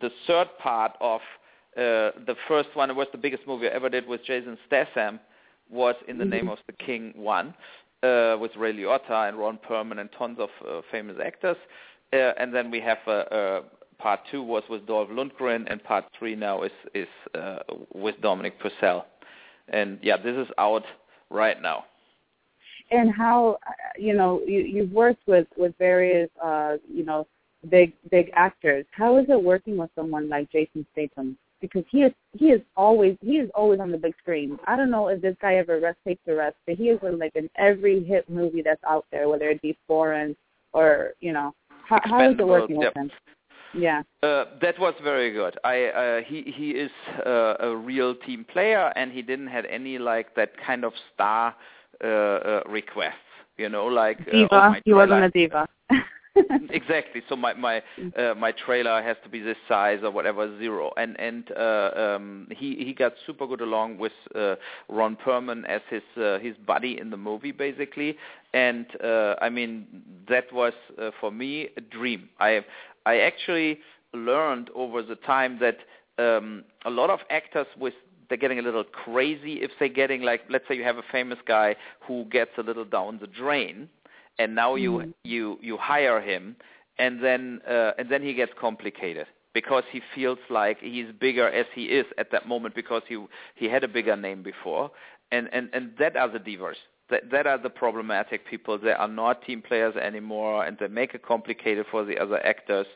the 0.00 0.10
third 0.26 0.48
part 0.62 0.92
of 1.00 1.20
uh, 1.76 2.14
the 2.26 2.36
first 2.46 2.68
one. 2.74 2.90
It 2.90 2.96
was 2.96 3.08
the 3.12 3.18
biggest 3.18 3.42
movie 3.46 3.66
I 3.66 3.72
ever 3.72 3.88
did 3.88 4.06
with 4.06 4.24
Jason 4.24 4.56
Statham. 4.66 5.18
Was 5.68 5.94
in 6.08 6.18
the 6.18 6.24
name 6.24 6.48
of 6.48 6.58
the 6.66 6.72
King 6.72 7.12
one 7.14 7.54
uh, 8.02 8.36
with 8.40 8.50
Ray 8.56 8.72
Liotta 8.72 9.28
and 9.28 9.38
Ron 9.38 9.58
Perlman 9.58 10.00
and 10.00 10.10
tons 10.18 10.38
of 10.40 10.48
uh, 10.68 10.80
famous 10.90 11.16
actors. 11.24 11.56
Uh, 12.12 12.32
and 12.38 12.52
then 12.54 12.70
we 12.70 12.80
have 12.80 12.98
uh, 13.06 13.10
uh, 13.10 13.62
part 13.98 14.20
two 14.30 14.42
was 14.42 14.62
with 14.68 14.86
Dolph 14.86 15.10
Lundgren, 15.10 15.70
and 15.70 15.82
part 15.84 16.04
three 16.18 16.34
now 16.34 16.62
is 16.62 16.72
is 16.94 17.08
uh, 17.34 17.58
with 17.94 18.20
Dominic 18.20 18.58
Purcell. 18.58 19.06
And 19.68 19.98
yeah, 20.02 20.16
this 20.16 20.36
is 20.36 20.48
out 20.58 20.84
right 21.30 21.60
now. 21.62 21.84
and 22.90 23.12
how 23.12 23.58
uh, 23.66 23.72
you 23.98 24.14
know 24.14 24.40
you 24.46 24.60
you've 24.60 24.92
worked 24.92 25.26
with 25.26 25.46
with 25.56 25.72
various 25.78 26.28
uh 26.42 26.76
you 26.92 27.04
know 27.04 27.26
big 27.70 27.92
big 28.10 28.30
actors. 28.34 28.84
How 28.90 29.18
is 29.18 29.26
it 29.28 29.42
working 29.42 29.76
with 29.76 29.90
someone 29.94 30.28
like 30.28 30.50
Jason 30.50 30.86
Statham? 30.92 31.36
Because 31.60 31.84
he 31.90 32.02
is 32.02 32.12
he 32.32 32.46
is 32.46 32.60
always 32.76 33.16
he 33.20 33.34
is 33.38 33.50
always 33.54 33.80
on 33.80 33.90
the 33.92 33.98
big 33.98 34.14
screen. 34.18 34.58
I 34.66 34.76
don't 34.76 34.90
know 34.90 35.08
if 35.08 35.20
this 35.22 35.36
guy 35.40 35.54
ever 35.56 35.78
rest 35.78 35.98
takes 36.06 36.22
a 36.26 36.34
rest, 36.34 36.56
but 36.66 36.76
he 36.76 36.84
is 36.84 36.98
in 37.02 37.18
like 37.18 37.36
in 37.36 37.48
every 37.56 38.02
hit 38.02 38.28
movie 38.28 38.62
that's 38.62 38.82
out 38.88 39.06
there, 39.12 39.28
whether 39.28 39.48
it 39.50 39.62
be 39.62 39.76
foreign 39.86 40.36
or 40.72 41.12
you 41.20 41.32
know. 41.32 41.54
How, 41.90 42.00
how 42.04 42.30
is 42.30 42.36
it 42.38 42.46
working 42.46 42.76
with 42.76 42.84
yep. 42.84 42.96
him? 42.96 43.10
Yeah. 43.74 44.02
Uh, 44.22 44.44
that 44.62 44.78
was 44.78 44.94
very 45.02 45.32
good. 45.32 45.56
I 45.64 45.84
uh, 45.86 46.20
he 46.26 46.42
he 46.42 46.70
is 46.70 46.90
uh, 47.26 47.54
a 47.60 47.76
real 47.76 48.14
team 48.14 48.44
player, 48.44 48.92
and 48.96 49.12
he 49.12 49.22
didn't 49.22 49.48
have 49.48 49.64
any 49.66 49.98
like 49.98 50.34
that 50.36 50.52
kind 50.64 50.84
of 50.84 50.92
star 51.12 51.54
uh, 52.02 52.06
uh, 52.06 52.62
requests. 52.68 53.14
You 53.58 53.68
know, 53.68 53.86
like 53.86 54.20
uh, 54.20 54.30
diva. 54.32 54.48
oh, 54.52 54.74
he 54.84 54.92
wasn't 54.92 55.24
a 55.24 55.30
diva. 55.30 55.68
exactly. 56.70 57.22
So 57.28 57.36
my 57.36 57.54
my 57.54 57.82
uh, 58.16 58.34
my 58.34 58.52
trailer 58.52 59.02
has 59.02 59.16
to 59.24 59.28
be 59.28 59.40
this 59.40 59.56
size 59.66 60.00
or 60.02 60.10
whatever 60.10 60.56
zero, 60.58 60.92
and 60.96 61.18
and 61.18 61.50
uh, 61.56 61.90
um, 61.96 62.46
he 62.50 62.76
he 62.76 62.94
got 62.94 63.12
super 63.26 63.46
good 63.46 63.60
along 63.60 63.98
with 63.98 64.12
uh, 64.34 64.54
Ron 64.88 65.16
Perlman 65.16 65.64
as 65.66 65.80
his 65.90 66.02
uh, 66.16 66.38
his 66.38 66.56
buddy 66.66 66.98
in 67.00 67.10
the 67.10 67.16
movie 67.16 67.52
basically, 67.52 68.16
and 68.54 68.86
uh, 69.02 69.34
I 69.40 69.48
mean 69.48 69.86
that 70.28 70.52
was 70.52 70.72
uh, 71.00 71.10
for 71.20 71.32
me 71.32 71.68
a 71.76 71.80
dream. 71.80 72.28
I 72.38 72.64
I 73.06 73.18
actually 73.18 73.80
learned 74.14 74.70
over 74.74 75.02
the 75.02 75.16
time 75.16 75.58
that 75.60 75.78
um, 76.18 76.64
a 76.84 76.90
lot 76.90 77.10
of 77.10 77.20
actors 77.30 77.66
with 77.78 77.94
they're 78.28 78.38
getting 78.38 78.60
a 78.60 78.62
little 78.62 78.84
crazy 78.84 79.54
if 79.54 79.72
they're 79.80 79.88
getting 79.88 80.22
like 80.22 80.42
let's 80.48 80.64
say 80.68 80.76
you 80.76 80.84
have 80.84 80.98
a 80.98 81.04
famous 81.10 81.38
guy 81.46 81.74
who 82.06 82.24
gets 82.26 82.52
a 82.58 82.62
little 82.62 82.84
down 82.84 83.18
the 83.20 83.26
drain 83.26 83.88
and 84.38 84.54
now 84.54 84.74
you 84.74 84.92
Mhm. 84.92 85.14
you 85.24 85.58
you 85.60 85.76
hire 85.76 86.20
him 86.20 86.56
and 86.98 87.22
then 87.22 87.60
uh, 87.68 87.92
and 87.98 88.08
then 88.08 88.22
he 88.22 88.34
gets 88.34 88.52
complicated 88.60 89.26
because 89.52 89.84
he 89.90 90.00
feels 90.14 90.38
like 90.48 90.78
he's 90.80 91.06
bigger 91.18 91.48
as 91.48 91.66
he 91.74 91.84
is 91.86 92.06
at 92.18 92.30
that 92.30 92.46
moment 92.46 92.74
because 92.74 93.02
he 93.08 93.18
he 93.54 93.66
had 93.68 93.82
a 93.84 93.88
bigger 93.88 94.16
name 94.16 94.42
before. 94.42 94.90
And 95.32 95.48
and 95.52 95.70
and 95.72 95.92
that 95.98 96.16
are 96.16 96.28
the 96.28 96.38
divas. 96.38 96.76
That 97.08 97.30
that 97.30 97.46
are 97.46 97.58
the 97.58 97.70
problematic 97.70 98.46
people. 98.46 98.78
They 98.78 98.92
are 98.92 99.08
not 99.08 99.42
team 99.42 99.62
players 99.62 99.96
anymore 99.96 100.64
and 100.64 100.76
they 100.78 100.88
make 100.88 101.14
it 101.14 101.24
complicated 101.24 101.86
for 101.90 102.04
the 102.04 102.18
other 102.18 102.44
actors. 102.44 102.86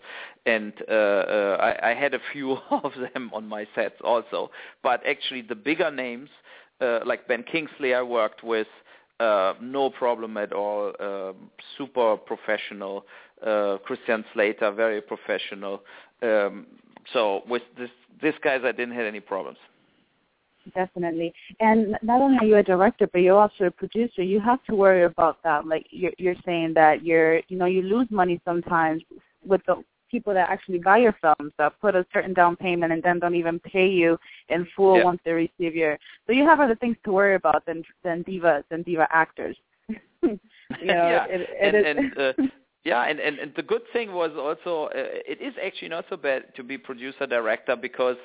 And 0.47 0.73
uh, 0.89 0.93
uh 0.93 1.57
I, 1.61 1.91
I 1.91 1.95
had 1.95 2.15
a 2.15 2.21
few 2.33 2.59
of 2.71 2.93
them 2.95 3.31
on 3.33 3.47
my 3.49 3.67
sets 3.75 3.97
also. 4.03 4.51
But 4.83 5.05
actually 5.07 5.43
the 5.43 5.57
bigger 5.57 5.91
names 5.91 6.29
uh, 6.81 7.01
like 7.07 7.27
Ben 7.29 7.43
Kingsley 7.43 7.95
I 7.95 8.03
worked 8.03 8.43
with 8.43 8.67
uh, 9.25 9.55
no 9.61 9.91
problem 9.91 10.37
at 10.37 10.53
all. 10.53 10.93
Um, 11.01 11.51
super 11.77 12.17
professional. 12.17 13.07
Uh, 13.45 13.79
Christian 13.87 14.25
Slater, 14.33 14.71
very 14.73 15.01
professional. 15.01 15.83
Um, 16.23 16.67
so 17.13 17.43
with 17.49 17.63
this, 17.79 17.91
these 18.23 18.39
guys, 18.43 18.61
I 18.65 18.73
didn't 18.73 18.95
have 18.95 19.07
any 19.07 19.21
problems. 19.21 19.59
Definitely. 20.75 21.33
And 21.61 21.99
not 22.03 22.23
only 22.23 22.39
are 22.41 22.47
you 22.47 22.57
a 22.57 22.63
director, 22.63 23.07
but 23.13 23.19
you're 23.19 23.39
also 23.39 23.65
a 23.65 23.71
producer. 23.71 24.23
You 24.23 24.41
have 24.41 24.65
to 24.65 24.75
worry 24.75 25.05
about 25.05 25.43
that. 25.45 25.67
Like 25.67 25.87
you're, 25.91 26.17
you're 26.17 26.41
saying 26.47 26.73
that 26.75 27.05
you're, 27.05 27.41
you 27.49 27.59
know, 27.59 27.67
you 27.67 27.83
lose 27.83 28.09
money 28.11 28.41
sometimes 28.45 29.03
with 29.45 29.61
the 29.67 29.83
people 30.15 30.33
that 30.39 30.49
actually 30.49 30.79
buy 30.79 30.99
your 31.07 31.17
films 31.25 31.53
that 31.59 31.73
put 31.81 31.97
a 31.97 32.07
certain 32.15 32.35
down 32.41 32.55
payment 32.55 32.93
and 32.93 33.03
then 33.03 33.19
don't 33.19 33.35
even 33.35 33.59
pay 33.75 33.89
you 33.89 34.11
in 34.55 34.61
full 34.77 34.97
Yeah. 34.99 35.05
once 35.11 35.21
they 35.25 35.33
receive 35.33 35.75
your. 35.83 35.99
So 36.27 36.33
you 36.33 36.45
have 36.51 36.61
other 36.61 36.77
things 36.77 36.97
to 37.05 37.11
worry 37.19 37.35
about 37.43 37.61
than 37.67 37.83
than 38.05 38.23
divas 38.29 38.65
and 38.71 38.85
diva 38.85 39.07
actors. 39.11 39.57
you 39.89 39.99
know, 40.93 41.07
yeah, 41.15 41.25
it, 41.35 41.41
it 41.41 41.75
and, 41.75 41.75
is- 41.77 41.87
and 41.91 42.01
uh, 42.27 42.33
yeah, 42.85 43.05
and, 43.09 43.19
and 43.19 43.39
and 43.39 43.53
the 43.57 43.63
good 43.63 43.81
thing 43.95 44.13
was 44.13 44.33
also 44.37 44.89
uh, 44.89 44.91
it 44.95 45.41
is 45.41 45.55
actually 45.65 45.89
not 45.89 46.05
so 46.11 46.19
bad 46.19 46.55
to 46.55 46.63
be 46.63 46.77
producer 46.77 47.27
director 47.27 47.77
because 47.77 48.19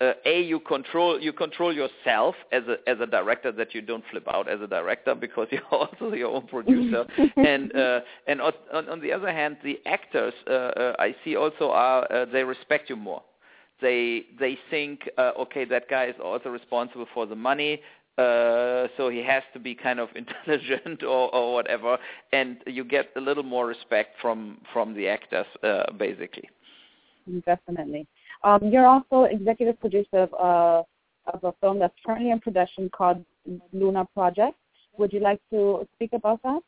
uh, 0.00 0.12
a 0.24 0.40
you 0.40 0.58
control 0.58 1.20
you 1.20 1.34
control 1.34 1.70
yourself 1.70 2.34
as 2.50 2.62
a 2.66 2.76
as 2.88 2.98
a 3.00 3.06
director 3.06 3.52
that 3.52 3.74
you 3.74 3.82
don't 3.82 4.04
flip 4.10 4.26
out 4.32 4.48
as 4.48 4.58
a 4.62 4.66
director 4.66 5.14
because 5.14 5.48
you're 5.50 5.62
also 5.70 6.14
your 6.14 6.34
own 6.34 6.46
producer. 6.46 7.04
And 7.36 7.76
uh, 7.76 8.00
and 8.26 8.40
on, 8.40 8.52
on 8.72 8.88
on 8.88 9.00
the 9.00 9.12
other 9.12 9.30
hand 9.30 9.58
the 9.62 9.78
actors 9.84 10.32
uh, 10.48 10.50
uh, 10.50 10.96
I 10.98 11.14
see 11.22 11.36
also 11.36 11.70
are 11.70 12.10
uh, 12.10 12.24
they 12.24 12.42
respect 12.42 12.88
you 12.88 12.96
more. 12.96 13.22
They 13.82 14.22
they 14.40 14.56
think 14.70 15.10
uh, 15.18 15.32
okay 15.40 15.66
that 15.66 15.90
guy 15.90 16.06
is 16.06 16.16
also 16.24 16.48
responsible 16.48 17.06
for 17.12 17.26
the 17.26 17.36
money 17.36 17.82
uh, 18.18 18.88
so 18.96 19.08
he 19.10 19.22
has 19.22 19.42
to 19.52 19.58
be 19.58 19.74
kind 19.74 20.00
of 20.00 20.08
intelligent 20.14 21.02
or, 21.02 21.34
or 21.34 21.54
whatever, 21.54 21.98
and 22.32 22.58
you 22.66 22.84
get 22.84 23.10
a 23.16 23.20
little 23.20 23.42
more 23.42 23.66
respect 23.66 24.16
from 24.20 24.58
from 24.72 24.94
the 24.94 25.08
actors, 25.08 25.46
uh, 25.62 25.84
basically. 25.98 26.48
Definitely. 27.44 28.06
Um, 28.44 28.60
you're 28.62 28.86
also 28.86 29.24
executive 29.24 29.80
producer 29.80 30.18
of, 30.18 30.34
uh, 30.34 30.82
of 31.32 31.42
a 31.42 31.52
film 31.60 31.78
that's 31.78 31.94
currently 32.04 32.30
in 32.30 32.38
production 32.38 32.88
called 32.88 33.24
Luna 33.72 34.06
Project. 34.14 34.56
Would 34.98 35.12
you 35.12 35.20
like 35.20 35.40
to 35.50 35.86
speak 35.94 36.12
about 36.12 36.42
that? 36.42 36.60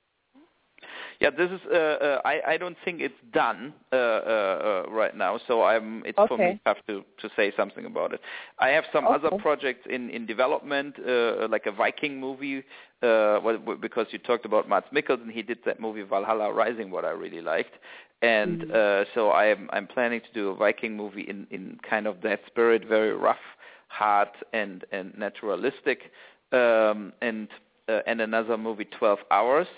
Yeah, 1.21 1.31
this 1.31 1.51
is. 1.51 1.61
Uh, 1.71 1.77
uh, 1.77 2.21
I 2.25 2.41
I 2.47 2.57
don't 2.57 2.77
think 2.85 3.01
it's 3.01 3.15
done 3.33 3.75
uh, 3.93 3.97
uh, 3.97 4.85
uh, 4.87 4.91
right 4.91 5.17
now, 5.17 5.39
so 5.47 5.63
I'm. 5.63 6.03
It's 6.05 6.19
for 6.29 6.39
me 6.39 6.45
Okay. 6.45 6.53
to 6.55 6.61
have 6.67 6.87
to 6.87 7.05
to 7.23 7.29
say 7.37 7.53
something 7.57 7.87
about 7.87 8.13
it. 8.13 8.21
I 8.59 8.69
have 8.69 8.85
some 8.93 9.07
other 9.07 9.31
projects 9.39 9.87
in 9.91 10.11
in 10.11 10.27
development, 10.27 10.97
uh, 10.99 11.49
like 11.49 11.67
a 11.67 11.73
Viking 11.73 12.21
movie. 12.21 12.59
Uh, 13.03 13.39
well, 13.45 13.59
because 13.81 14.07
you 14.11 14.19
talked 14.19 14.45
about 14.45 14.69
Mads 14.69 14.87
Mikkelsen, 14.93 15.31
he 15.31 15.43
did 15.43 15.59
that 15.65 15.79
movie 15.81 16.03
Valhalla 16.03 16.53
Rising, 16.53 16.91
what 16.91 17.05
I 17.05 17.11
really 17.11 17.41
liked, 17.41 17.75
and 18.23 18.59
Mhm. 18.61 18.75
uh, 18.75 19.05
so 19.15 19.33
I'm 19.33 19.69
I'm 19.73 19.87
planning 19.87 20.21
to 20.21 20.33
do 20.33 20.51
a 20.51 20.55
Viking 20.55 20.97
movie 20.97 21.23
in 21.23 21.47
in 21.51 21.79
kind 21.89 22.07
of 22.07 22.21
that 22.23 22.41
spirit, 22.47 22.85
very 22.85 23.15
rough, 23.15 23.45
hard, 23.89 24.31
and 24.53 24.85
and 24.93 25.17
naturalistic, 25.17 26.11
um, 26.53 27.13
and 27.23 27.49
uh, 27.89 28.01
and 28.07 28.21
another 28.21 28.57
movie, 28.57 28.85
Twelve 28.85 29.21
Hours 29.31 29.69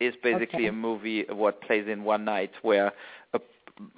is 0.00 0.14
basically 0.22 0.64
Okay. 0.64 0.66
a 0.66 0.72
movie 0.72 1.24
what 1.30 1.60
plays 1.62 1.86
in 1.88 2.04
one 2.04 2.24
night 2.24 2.52
where 2.62 2.92
a, 3.32 3.40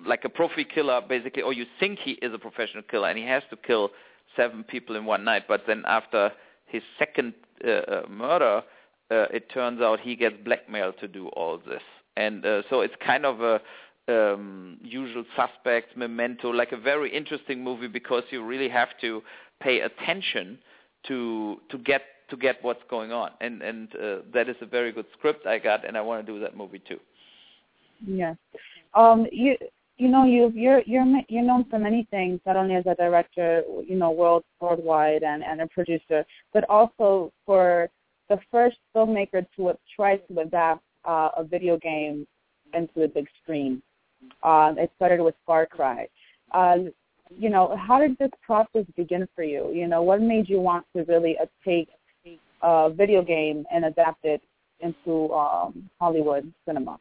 like 0.07 0.25
a 0.25 0.29
profi 0.29 0.69
killer 0.69 1.01
basically 1.01 1.43
or 1.43 1.53
you 1.53 1.67
think 1.81 1.99
he 1.99 2.13
is 2.13 2.33
a 2.33 2.39
professional 2.39 2.83
killer 2.85 3.09
and 3.09 3.19
he 3.19 3.25
has 3.25 3.43
to 3.51 3.57
kill 3.57 3.91
seven 4.37 4.63
people 4.65 4.97
in 4.97 5.05
one 5.05 5.25
night 5.25 5.45
but 5.49 5.63
then 5.67 5.83
after 5.87 6.33
his 6.67 6.83
second 6.99 7.35
uh, 7.65 7.71
uh, 7.71 8.03
murder 8.09 8.63
uh, 9.11 9.27
it 9.33 9.49
turns 9.51 9.81
out 9.81 9.99
he 10.01 10.15
gets 10.15 10.37
blackmailed 10.45 10.95
to 11.01 11.09
do 11.09 11.29
all 11.29 11.59
this 11.59 11.83
and 12.17 12.45
uh, 12.47 12.63
so 12.71 12.81
it's 12.81 12.95
kind 13.05 13.25
of 13.27 13.41
a 13.41 13.61
um, 14.09 14.79
usual 14.83 15.25
suspects 15.37 15.95
memento 15.97 16.51
like 16.51 16.73
a 16.73 16.77
very 16.77 17.15
interesting 17.15 17.63
movie 17.63 17.89
because 17.89 18.23
you 18.31 18.43
really 18.45 18.69
have 18.69 18.89
to 19.01 19.23
pay 19.61 19.81
attention 19.81 20.59
to 21.07 21.61
to 21.71 21.79
get 21.79 22.03
to 22.31 22.37
get 22.37 22.63
what's 22.63 22.83
going 22.91 23.13
on 23.13 23.31
and 23.41 23.63
and 23.63 23.95
uh, 23.97 24.19
that 24.33 24.49
is 24.49 24.57
a 24.61 24.67
very 24.67 24.93
good 24.93 25.07
script 25.17 25.47
I 25.47 25.59
got 25.59 25.87
and 25.87 25.97
I 25.97 26.01
want 26.01 26.25
to 26.25 26.33
do 26.33 26.39
that 26.41 26.57
movie 26.57 26.83
too. 26.87 27.01
Yes. 28.07 28.37
Um, 28.95 29.27
you 29.33 29.57
you 29.97 30.09
know 30.09 30.25
you 30.25 30.53
you're 30.55 30.83
you're 30.87 31.07
you're 31.29 31.43
known 31.43 31.65
for 31.69 31.79
many 31.79 32.07
things, 32.11 32.41
not 32.47 32.57
only 32.57 32.77
as 32.77 32.87
a 32.87 32.95
director, 32.95 33.63
you 33.87 33.97
know, 33.97 34.11
world 34.11 34.45
worldwide 34.61 35.23
and 35.23 35.43
and 35.43 35.61
a 35.61 35.67
producer, 35.67 36.25
but 36.53 36.65
also 36.71 37.33
for 37.45 37.89
the 38.29 38.39
first 38.51 38.77
filmmaker 38.95 39.47
to 39.57 39.73
try 39.97 40.17
to 40.17 40.41
adapt 40.41 40.83
uh, 41.05 41.31
a 41.37 41.45
video 41.45 41.79
game 41.79 42.27
into 42.75 42.93
the 42.97 43.09
big 43.09 43.27
screen. 43.43 43.83
Uh, 44.43 44.75
it 44.77 44.91
started 44.97 45.23
with 45.23 45.35
Far 45.47 45.67
Cry. 45.67 46.07
Uh, 46.53 46.77
you 47.31 47.51
know, 47.51 47.77
how 47.77 47.99
did 47.99 48.17
this 48.19 48.31
process 48.43 48.85
begin 48.97 49.29
for 49.35 49.45
you? 49.45 49.71
You 49.73 49.87
know, 49.87 50.03
what 50.03 50.21
made 50.21 50.49
you 50.49 50.61
want 50.61 50.87
to 50.97 51.05
really 51.05 51.37
uh, 51.39 51.47
take 51.65 51.89
a 52.63 52.91
video 52.91 53.23
game 53.23 53.65
and 53.73 53.85
adapt 53.85 54.25
it 54.25 54.43
into 54.81 55.33
um, 55.33 55.91
Hollywood 56.01 56.53
cinema? 56.67 56.99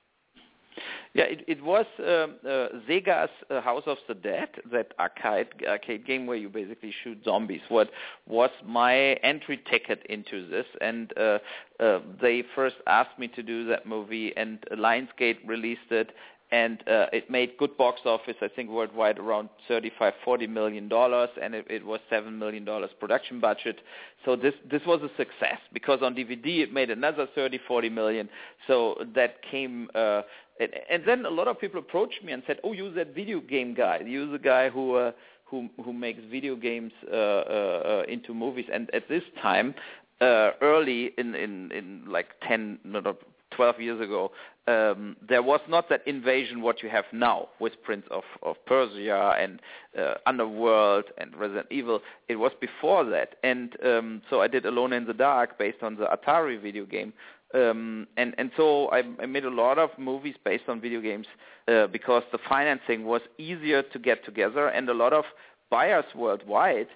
Yeah, 1.14 1.24
it, 1.24 1.44
it 1.48 1.64
was 1.64 1.86
um, 2.00 2.36
uh, 2.46 2.68
Sega's 2.88 3.32
uh, 3.50 3.62
House 3.62 3.84
of 3.88 3.98
the 4.08 4.14
Dead, 4.14 4.50
that 4.72 4.94
arcade 5.00 5.48
arcade 5.68 6.06
game 6.06 6.28
where 6.28 6.38
you 6.38 6.50
basically 6.50 6.94
shoot 7.04 7.18
zombies. 7.26 7.62
What 7.70 7.90
was 8.28 8.52
my 8.64 8.96
entry 9.24 9.60
ticket 9.70 10.06
into 10.10 10.48
this? 10.48 10.66
And 10.80 11.12
uh, 11.18 11.40
uh, 11.80 12.00
they 12.22 12.44
first 12.54 12.76
asked 12.86 13.18
me 13.18 13.28
to 13.30 13.42
do 13.42 13.66
that 13.68 13.88
movie, 13.88 14.34
and 14.38 14.60
Lionsgate 14.72 15.38
released 15.48 15.90
it, 15.92 16.12
and 16.51 16.80
uh, 16.88 17.08
it 17.12 17.30
made 17.30 17.58
good 17.58 17.75
box 17.77 18.01
office. 18.06 18.36
I 18.42 18.48
think 18.48 18.70
worldwide 18.70 19.20
around 19.20 19.50
35, 19.68 20.13
40 20.24 20.48
million 20.48 20.88
dollars, 20.88 21.30
and 21.42 21.54
it, 21.54 21.66
it 21.70 21.86
was 21.86 22.00
seven 22.10 22.39
million 22.39 22.63
dollars 22.63 22.89
production 23.00 23.39
budget. 23.39 23.80
So 24.24 24.36
this 24.36 24.54
this 24.70 24.82
was 24.86 25.01
a 25.01 25.10
success 25.18 25.60
because 25.74 26.00
on 26.01 26.16
DVD 26.16 26.63
it 26.63 26.74
made 26.74 26.89
another 26.89 27.27
30, 27.36 27.60
40 27.68 27.89
million. 27.89 28.30
So 28.68 28.96
that 29.16 29.42
came. 29.50 29.89
Uh, 29.94 30.22
and, 30.60 30.72
and 30.89 31.04
then 31.06 31.25
a 31.25 31.30
lot 31.30 31.48
of 31.48 31.60
people 31.60 31.80
approached 31.80 32.24
me 32.24 32.32
and 32.32 32.42
said, 32.48 32.60
"Oh, 32.63 32.72
you're 32.72 32.94
that 32.94 33.13
video 33.13 33.42
game 33.42 33.74
guy. 33.74 34.00
You're 34.06 34.32
the 34.32 34.39
guy 34.39 34.70
who 34.70 34.96
uh, 34.96 35.12
who 35.46 35.70
who 35.84 35.92
makes 35.92 36.22
video 36.32 36.56
games 36.56 36.94
uh, 37.12 37.16
uh, 37.16 37.20
uh, 37.20 38.04
into 38.08 38.34
movies." 38.34 38.66
And 38.72 38.89
at 38.94 39.10
this 39.10 39.24
time, 39.42 39.75
uh, 40.22 40.51
early 40.62 41.12
in 41.18 41.36
in 41.36 41.72
in 41.72 42.04
like 42.08 42.27
10, 42.48 42.80
no, 42.86 43.01
no, 43.01 43.18
12 43.51 43.82
years 43.82 44.01
ago, 44.01 44.32
um, 44.68 45.16
there 45.28 45.42
was 45.42 45.62
not 45.70 45.90
that 45.90 46.06
invasion 46.06 46.62
what 46.62 46.84
you 46.84 46.90
have 46.90 47.06
now 47.14 47.50
with 47.60 47.74
Prince 47.84 48.06
of, 48.12 48.24
of 48.44 48.58
Persia 48.66 49.36
and 49.40 49.62
uh, 49.98 50.16
Underworld 50.26 51.06
and 51.18 51.36
Resident 51.36 51.68
Evil. 51.72 52.02
It 52.28 52.36
was 52.36 52.52
before 52.60 53.06
that, 53.06 53.36
and 53.44 53.76
um, 53.86 54.22
so 54.30 54.42
I 54.42 54.48
did 54.48 54.66
Alone 54.66 54.94
in 54.94 55.06
the 55.06 55.14
Dark 55.14 55.58
based 55.58 55.82
on 55.82 55.96
the 55.96 56.06
Atari 56.06 56.62
video 56.62 56.86
game. 56.86 57.14
Um, 57.54 58.08
and 58.18 58.36
and 58.38 58.52
so 58.58 58.90
I, 58.90 59.04
I 59.22 59.26
made 59.26 59.46
a 59.46 59.50
lot 59.50 59.78
of 59.78 59.90
movies 59.98 60.36
based 60.44 60.66
on 60.68 60.82
video 60.82 61.00
games 61.00 61.28
uh, 61.70 61.88
because 61.88 62.24
the 62.34 62.40
financing 62.50 63.06
was 63.06 63.22
easier 63.38 63.82
to 63.82 64.00
get 64.00 64.26
together, 64.26 64.68
and 64.68 64.90
a 64.90 64.94
lot 64.94 65.14
of 65.14 65.24
buyers 65.70 66.06
worldwide 66.14 66.88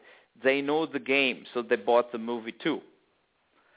they 0.44 0.62
know 0.62 0.86
the 0.86 1.00
game, 1.00 1.46
so 1.54 1.62
they 1.62 1.76
bought 1.76 2.12
the 2.12 2.18
movie 2.18 2.54
too. 2.64 2.82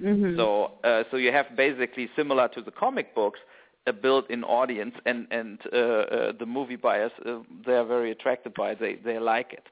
Mm-hmm. 0.00 0.36
So 0.36 0.72
uh, 0.82 1.04
so 1.10 1.16
you 1.16 1.30
have 1.30 1.56
basically 1.56 2.08
similar 2.16 2.48
to 2.48 2.60
the 2.60 2.72
comic 2.72 3.14
books 3.14 3.38
a 3.86 3.92
built-in 3.92 4.44
audience, 4.44 4.94
and 5.06 5.26
and 5.30 5.58
uh, 5.72 5.76
uh, 5.76 6.32
the 6.38 6.46
movie 6.46 6.76
buyers 6.76 7.12
uh, 7.26 7.38
they 7.66 7.74
are 7.74 7.84
very 7.84 8.10
attracted 8.10 8.54
by 8.54 8.70
it. 8.72 8.80
They 8.80 8.94
they 8.96 9.18
like 9.18 9.52
it. 9.52 9.64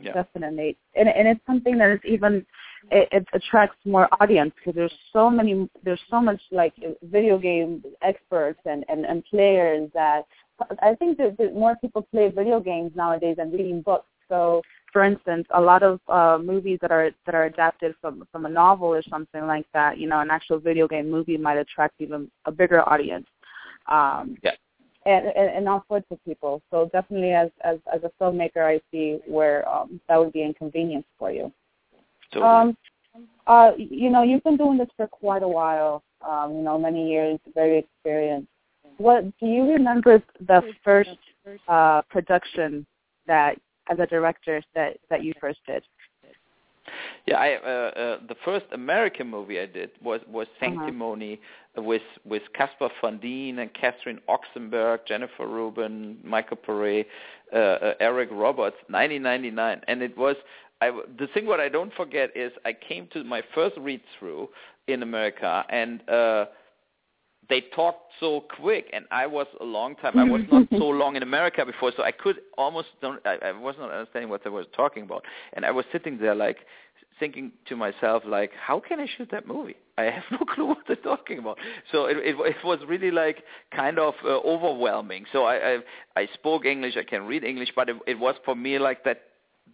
Yeah. 0.00 0.12
Definitely, 0.12 0.76
and 0.96 1.08
and 1.08 1.28
it's 1.28 1.46
something 1.46 1.78
that 1.78 1.90
is 1.90 2.00
even 2.04 2.44
it, 2.90 3.08
it 3.12 3.26
attracts 3.32 3.76
more 3.84 4.08
audience 4.20 4.52
because 4.56 4.74
there's 4.74 4.98
so 5.12 5.30
many 5.30 5.68
there's 5.84 6.00
so 6.10 6.20
much 6.20 6.40
like 6.50 6.74
video 7.02 7.38
game 7.38 7.82
experts 8.02 8.60
and 8.64 8.84
and, 8.88 9.04
and 9.04 9.24
players 9.26 9.90
that 9.94 10.24
I 10.82 10.94
think 10.94 11.18
that, 11.18 11.36
that 11.38 11.54
more 11.54 11.76
people 11.80 12.02
play 12.02 12.30
video 12.30 12.60
games 12.60 12.92
nowadays 12.94 13.36
than 13.36 13.50
reading 13.50 13.82
books. 13.82 14.06
So 14.28 14.62
for 14.94 15.02
instance, 15.02 15.44
a 15.50 15.60
lot 15.60 15.82
of 15.82 15.98
uh, 16.08 16.38
movies 16.40 16.78
that 16.80 16.92
are 16.92 17.10
that 17.26 17.34
are 17.34 17.46
adapted 17.46 17.96
from 18.00 18.26
from 18.30 18.46
a 18.46 18.48
novel 18.48 18.88
or 18.88 19.02
something 19.02 19.44
like 19.44 19.66
that, 19.74 19.98
you 19.98 20.06
know, 20.08 20.20
an 20.20 20.30
actual 20.30 20.60
video 20.60 20.86
game 20.86 21.10
movie 21.10 21.36
might 21.36 21.58
attract 21.58 21.94
even 21.98 22.30
a 22.44 22.52
bigger 22.52 22.88
audience. 22.88 23.26
Um, 23.88 24.36
yeah. 24.42 24.52
And, 25.04 25.26
and, 25.26 25.50
and 25.56 25.68
all 25.68 25.84
sorts 25.88 26.06
of 26.12 26.24
people. 26.24 26.62
So 26.70 26.88
definitely, 26.92 27.32
as 27.32 27.50
as 27.62 27.78
as 27.92 28.02
a 28.04 28.12
filmmaker, 28.22 28.62
I 28.64 28.80
see 28.92 29.18
where 29.26 29.68
um, 29.68 30.00
that 30.08 30.16
would 30.16 30.32
be 30.32 30.42
inconvenience 30.42 31.06
for 31.18 31.32
you. 31.32 31.52
Totally. 32.32 32.50
Um, 32.50 32.76
uh, 33.48 33.72
you 33.76 34.10
know, 34.10 34.22
you've 34.22 34.44
been 34.44 34.56
doing 34.56 34.78
this 34.78 34.88
for 34.96 35.08
quite 35.08 35.42
a 35.42 35.48
while. 35.48 36.04
Um, 36.26 36.54
you 36.54 36.62
know, 36.62 36.78
many 36.78 37.10
years, 37.10 37.40
very 37.52 37.78
experienced. 37.78 38.48
What 38.98 39.24
do 39.40 39.46
you 39.46 39.64
remember 39.72 40.22
the 40.46 40.62
first 40.84 41.10
uh, 41.68 42.02
production 42.08 42.86
that, 43.26 43.58
as 43.90 43.98
a 43.98 44.06
director, 44.06 44.62
that 44.74 44.96
that 45.10 45.24
you 45.24 45.32
first 45.40 45.60
did? 45.66 45.82
Yeah, 47.26 47.38
I, 47.38 47.54
uh, 47.54 47.68
uh, 47.68 48.18
the 48.28 48.36
first 48.44 48.66
American 48.72 49.30
movie 49.30 49.58
I 49.58 49.66
did 49.66 49.90
was 50.02 50.20
was 50.28 50.46
Sanctimony 50.60 51.34
Uh-huh. 51.34 51.82
with 51.82 52.02
with 52.24 52.42
Caspar 52.54 52.90
Van 53.00 53.18
Dien 53.18 53.58
and 53.58 53.72
Catherine 53.72 54.20
Oxenberg, 54.28 55.06
Jennifer 55.06 55.46
Rubin, 55.46 56.18
Michael 56.22 56.58
Pare, 56.58 57.04
uh, 57.52 57.56
uh, 57.56 57.94
Eric 58.00 58.28
Roberts, 58.30 58.76
1999, 58.88 59.80
and 59.88 60.02
it 60.02 60.16
was. 60.16 60.36
I, 60.80 60.90
the 61.18 61.28
thing 61.28 61.46
what 61.46 61.60
I 61.60 61.70
don't 61.70 61.94
forget 61.94 62.36
is 62.36 62.52
I 62.66 62.74
came 62.74 63.06
to 63.14 63.24
my 63.24 63.42
first 63.54 63.76
read 63.78 64.02
through 64.18 64.50
in 64.86 65.02
America 65.02 65.64
and 65.70 66.06
uh, 66.10 66.46
they 67.48 67.62
talked 67.74 68.12
so 68.20 68.44
quick 68.60 68.88
and 68.92 69.04
I 69.10 69.26
was 69.26 69.46
a 69.60 69.64
long 69.64 69.96
time. 69.96 70.18
I 70.18 70.24
was 70.24 70.42
not 70.52 70.68
so 70.70 70.88
long 70.88 71.16
in 71.16 71.22
America 71.22 71.64
before 71.64 71.92
so 71.96 72.02
I 72.02 72.12
could 72.12 72.40
almost 72.56 72.88
don't 73.00 73.20
I, 73.26 73.36
I 73.42 73.52
was 73.52 73.74
not 73.78 73.90
understanding 73.90 74.30
what 74.30 74.44
they 74.44 74.50
were 74.50 74.64
talking 74.64 75.02
about. 75.02 75.24
And 75.52 75.64
I 75.64 75.70
was 75.70 75.84
sitting 75.92 76.18
there 76.18 76.34
like 76.34 76.58
thinking 77.20 77.52
to 77.66 77.76
myself 77.76 78.22
like 78.26 78.50
how 78.54 78.80
can 78.80 79.00
I 79.00 79.06
shoot 79.16 79.28
that 79.30 79.46
movie? 79.46 79.76
I 79.98 80.04
have 80.04 80.24
no 80.30 80.38
clue 80.38 80.66
what 80.66 80.78
they're 80.86 80.96
talking 80.96 81.38
about. 81.38 81.58
So 81.92 82.06
it 82.06 82.16
it, 82.18 82.36
it 82.38 82.56
was 82.64 82.78
really 82.86 83.10
like 83.10 83.44
kind 83.74 83.98
of 83.98 84.14
uh, 84.24 84.38
overwhelming. 84.38 85.24
So 85.32 85.44
I, 85.44 85.74
I 85.74 85.78
I 86.16 86.28
spoke 86.34 86.64
English. 86.64 86.96
I 86.96 87.04
can 87.04 87.26
read 87.26 87.44
English 87.44 87.70
but 87.76 87.88
it, 87.88 87.96
it 88.06 88.18
was 88.18 88.34
for 88.44 88.54
me 88.54 88.78
like 88.78 89.04
that 89.04 89.22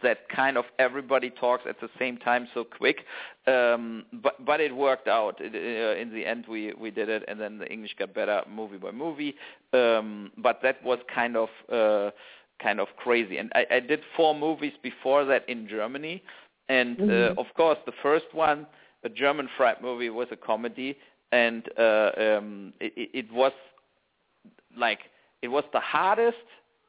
that 0.01 0.29
kind 0.29 0.57
of 0.57 0.65
everybody 0.79 1.29
talks 1.29 1.63
at 1.67 1.79
the 1.79 1.89
same 1.99 2.17
time 2.17 2.47
so 2.53 2.63
quick. 2.63 3.05
Um 3.47 4.05
but 4.23 4.43
but 4.45 4.59
it 4.59 4.75
worked 4.75 5.07
out. 5.07 5.35
It, 5.39 5.53
uh, 5.53 5.99
in 6.01 6.13
the 6.13 6.25
end 6.25 6.45
we 6.47 6.73
we 6.73 6.91
did 6.91 7.09
it 7.09 7.23
and 7.27 7.39
then 7.39 7.57
the 7.57 7.67
english 7.71 7.95
got 7.99 8.13
better 8.13 8.41
movie 8.49 8.77
by 8.77 8.91
movie. 8.91 9.35
Um 9.73 10.31
but 10.37 10.59
that 10.63 10.83
was 10.83 10.99
kind 11.13 11.35
of 11.35 11.49
uh 11.71 12.11
kind 12.61 12.79
of 12.79 12.87
crazy. 12.97 13.37
And 13.37 13.51
i 13.53 13.65
i 13.71 13.79
did 13.79 14.01
four 14.15 14.33
movies 14.33 14.73
before 14.81 15.25
that 15.25 15.47
in 15.49 15.67
germany. 15.67 16.23
And 16.69 16.99
uh, 17.01 17.33
of 17.37 17.47
course 17.55 17.77
the 17.85 17.93
first 18.01 18.25
one 18.33 18.65
a 19.03 19.09
German 19.09 19.49
Fried 19.57 19.81
Movie 19.81 20.11
was 20.11 20.27
a 20.31 20.35
comedy. 20.37 20.97
And 21.31 21.67
uh 21.77 22.11
um 22.17 22.73
it 22.79 23.09
it 23.13 23.31
was 23.31 23.53
like 24.77 24.99
it 25.41 25.49
was 25.49 25.63
the 25.73 25.79
hardest 25.79 26.37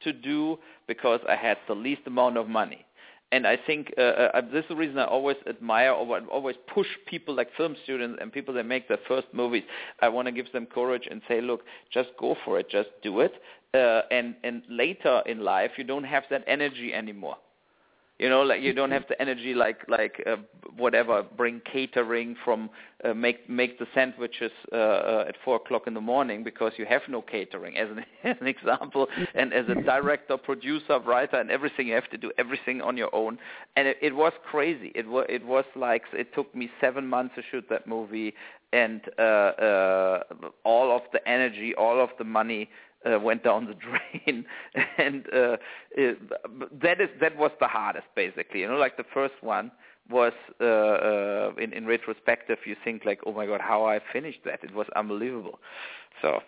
to 0.03 0.13
do 0.13 0.59
because 0.87 1.19
I 1.27 1.35
had 1.35 1.57
the 1.67 1.73
least 1.73 2.01
amount 2.05 2.37
of 2.37 2.47
money. 2.47 2.85
And 3.31 3.47
I 3.47 3.57
think 3.57 3.91
uh, 3.97 4.01
uh, 4.01 4.41
this 4.41 4.63
is 4.63 4.69
the 4.69 4.75
reason 4.75 4.99
I 4.99 5.05
always 5.05 5.37
admire 5.47 5.91
or 5.91 6.19
always 6.27 6.55
push 6.71 6.87
people 7.07 7.33
like 7.35 7.49
film 7.57 7.75
students 7.83 8.19
and 8.21 8.31
people 8.31 8.53
that 8.53 8.65
make 8.65 8.87
their 8.87 8.99
first 9.07 9.27
movies. 9.33 9.63
I 10.01 10.09
want 10.09 10.27
to 10.27 10.31
give 10.31 10.51
them 10.51 10.67
courage 10.67 11.07
and 11.09 11.21
say, 11.27 11.41
look, 11.41 11.61
just 11.91 12.09
go 12.19 12.35
for 12.45 12.59
it, 12.59 12.69
just 12.69 12.89
do 13.01 13.21
it. 13.21 13.33
Uh, 13.73 14.01
and 14.11 14.35
and 14.43 14.61
later 14.69 15.23
in 15.25 15.39
life, 15.39 15.71
you 15.77 15.83
don't 15.83 16.03
have 16.03 16.23
that 16.29 16.43
energy 16.45 16.93
anymore. 16.93 17.37
You 18.19 18.29
know, 18.29 18.43
like 18.43 18.61
you 18.61 18.73
don't 18.73 18.91
have 18.91 19.05
the 19.09 19.19
energy 19.19 19.55
like 19.55 19.79
like 19.87 20.21
uh, 20.27 20.35
whatever. 20.77 21.23
Bring 21.23 21.61
catering 21.71 22.35
from 22.45 22.69
uh, 23.03 23.13
make 23.15 23.49
make 23.49 23.79
the 23.79 23.87
sandwiches 23.95 24.51
uh, 24.71 24.75
uh, 24.75 25.25
at 25.27 25.35
four 25.43 25.55
o'clock 25.55 25.87
in 25.87 25.95
the 25.95 26.01
morning 26.01 26.43
because 26.43 26.73
you 26.77 26.85
have 26.85 27.01
no 27.09 27.23
catering, 27.23 27.75
as 27.75 27.89
an, 27.89 28.05
as 28.23 28.37
an 28.39 28.47
example. 28.47 29.07
And 29.33 29.51
as 29.51 29.65
a 29.67 29.81
director, 29.81 30.37
producer, 30.37 30.99
writer, 30.99 31.37
and 31.37 31.49
everything, 31.49 31.87
you 31.87 31.95
have 31.95 32.09
to 32.11 32.17
do 32.17 32.31
everything 32.37 32.81
on 32.81 32.97
your 32.97 33.13
own. 33.15 33.39
And 33.75 33.87
it, 33.87 33.97
it 33.99 34.15
was 34.15 34.33
crazy. 34.49 34.91
It 34.93 35.07
was 35.07 35.25
it 35.27 35.43
was 35.43 35.65
like 35.75 36.03
it 36.13 36.35
took 36.35 36.53
me 36.53 36.69
seven 36.79 37.07
months 37.07 37.33
to 37.35 37.41
shoot 37.49 37.65
that 37.71 37.87
movie, 37.87 38.35
and 38.73 39.01
uh, 39.17 39.21
uh, 39.21 40.23
all 40.63 40.95
of 40.95 41.01
the 41.13 41.27
energy, 41.27 41.73
all 41.75 41.99
of 41.99 42.09
the 42.19 42.25
money 42.25 42.69
uh, 43.05 43.19
went 43.19 43.43
down 43.43 43.65
the 43.65 43.73
drain, 44.25 44.45
and 44.97 45.25
uh, 45.33 45.57
it, 45.91 46.17
that 46.81 47.01
is 47.01 47.09
that 47.21 47.37
was 47.37 47.51
the 47.59 47.67
hardest, 47.67 48.07
basically. 48.15 48.61
You 48.61 48.67
know, 48.67 48.77
like 48.77 48.97
the 48.97 49.05
first 49.13 49.35
one 49.41 49.71
was 50.09 50.33
uh, 50.59 50.63
uh, 50.63 51.51
in 51.57 51.73
in 51.73 51.85
retrospective, 51.85 52.57
you 52.65 52.75
think 52.83 53.05
like, 53.05 53.21
oh 53.25 53.33
my 53.33 53.45
god, 53.45 53.61
how 53.61 53.85
I 53.85 53.99
finished 54.11 54.39
that? 54.45 54.63
It 54.63 54.73
was 54.73 54.87
unbelievable. 54.95 55.59
So. 56.21 56.39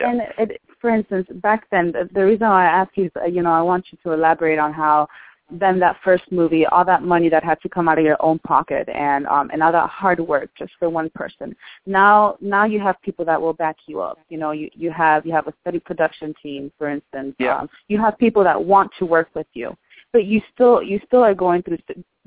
Yeah. 0.00 0.12
And 0.38 0.50
it, 0.50 0.62
for 0.80 0.88
instance, 0.88 1.26
back 1.42 1.68
then, 1.70 1.92
the, 1.92 2.08
the 2.14 2.24
reason 2.24 2.44
I 2.44 2.64
asked 2.64 2.92
you, 2.96 3.04
is, 3.06 3.10
uh, 3.16 3.26
you 3.26 3.42
know, 3.42 3.52
I 3.52 3.60
want 3.60 3.84
you 3.90 3.98
to 4.02 4.12
elaborate 4.12 4.58
on 4.58 4.72
how 4.72 5.06
then 5.50 5.78
that 5.80 5.96
first 6.04 6.24
movie, 6.30 6.66
all 6.66 6.84
that 6.84 7.02
money 7.02 7.28
that 7.28 7.44
had 7.44 7.60
to 7.62 7.68
come 7.68 7.88
out 7.88 7.98
of 7.98 8.04
your 8.04 8.16
own 8.20 8.38
pocket, 8.40 8.88
and 8.88 9.26
um, 9.26 9.50
and 9.52 9.62
all 9.62 9.72
that 9.72 9.88
hard 9.88 10.20
work 10.20 10.50
just 10.58 10.72
for 10.78 10.88
one 10.88 11.10
person. 11.14 11.54
Now, 11.86 12.36
now 12.40 12.64
you 12.64 12.80
have 12.80 13.00
people 13.02 13.24
that 13.26 13.40
will 13.40 13.52
back 13.52 13.76
you 13.86 14.00
up. 14.00 14.18
You 14.28 14.38
know, 14.38 14.52
you 14.52 14.70
you 14.74 14.90
have 14.90 15.26
you 15.26 15.32
have 15.32 15.46
a 15.46 15.54
steady 15.60 15.80
production 15.80 16.34
team, 16.42 16.72
for 16.78 16.88
instance. 16.88 17.34
Yeah. 17.38 17.58
Um, 17.58 17.68
you 17.88 18.00
have 18.00 18.18
people 18.18 18.44
that 18.44 18.62
want 18.62 18.90
to 18.98 19.06
work 19.06 19.28
with 19.34 19.46
you, 19.54 19.76
but 20.12 20.24
you 20.24 20.40
still 20.54 20.82
you 20.82 21.00
still 21.06 21.22
are 21.22 21.34
going 21.34 21.62
through 21.62 21.78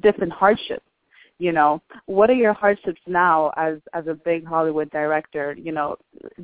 different 0.01 0.33
hardships 0.33 0.85
you 1.39 1.51
know 1.51 1.81
what 2.05 2.29
are 2.29 2.35
your 2.35 2.53
hardships 2.53 3.01
now 3.07 3.51
as 3.57 3.77
as 3.93 4.07
a 4.07 4.13
big 4.13 4.45
hollywood 4.45 4.89
director 4.91 5.55
you 5.59 5.71
know 5.71 5.95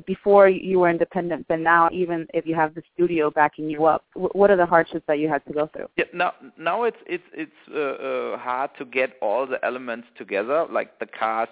before 0.06 0.48
you 0.48 0.80
were 0.80 0.90
independent 0.90 1.46
but 1.48 1.60
now 1.60 1.88
even 1.92 2.26
if 2.34 2.46
you 2.46 2.54
have 2.54 2.74
the 2.74 2.82
studio 2.94 3.30
backing 3.30 3.70
you 3.70 3.84
up 3.84 4.04
what 4.14 4.50
are 4.50 4.56
the 4.56 4.66
hardships 4.66 5.04
that 5.06 5.18
you 5.18 5.28
had 5.28 5.44
to 5.46 5.52
go 5.52 5.68
through 5.72 5.86
Yeah, 5.96 6.04
now 6.12 6.32
now 6.58 6.84
it's 6.84 6.96
it's 7.06 7.24
it's 7.32 7.60
uh, 7.74 7.78
uh, 7.78 8.38
hard 8.38 8.70
to 8.78 8.84
get 8.84 9.16
all 9.20 9.46
the 9.46 9.64
elements 9.64 10.08
together, 10.16 10.66
like 10.70 10.98
the 10.98 11.06
cast, 11.06 11.50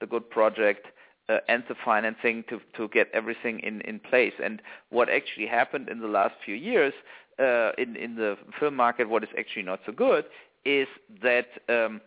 the 0.00 0.06
good 0.06 0.28
project, 0.30 0.86
uh, 1.28 1.38
and 1.48 1.64
the 1.68 1.74
financing 1.84 2.44
to 2.48 2.60
to 2.76 2.88
get 2.88 3.08
everything 3.12 3.60
in 3.60 3.80
in 3.82 3.98
place. 3.98 4.34
And 4.42 4.60
what 4.90 5.08
actually 5.08 5.46
happened 5.46 5.88
in 5.88 6.00
the 6.00 6.08
last 6.08 6.34
few 6.44 6.54
years 6.54 6.94
uh, 7.38 7.72
in 7.78 7.96
in 7.96 8.16
the 8.16 8.36
film 8.58 8.76
market, 8.76 9.08
what 9.08 9.22
is 9.22 9.30
actually 9.38 9.64
not 9.64 9.80
so 9.86 9.92
good, 9.92 10.24
is 10.64 10.88
that. 11.22 11.48
Um, 11.68 12.00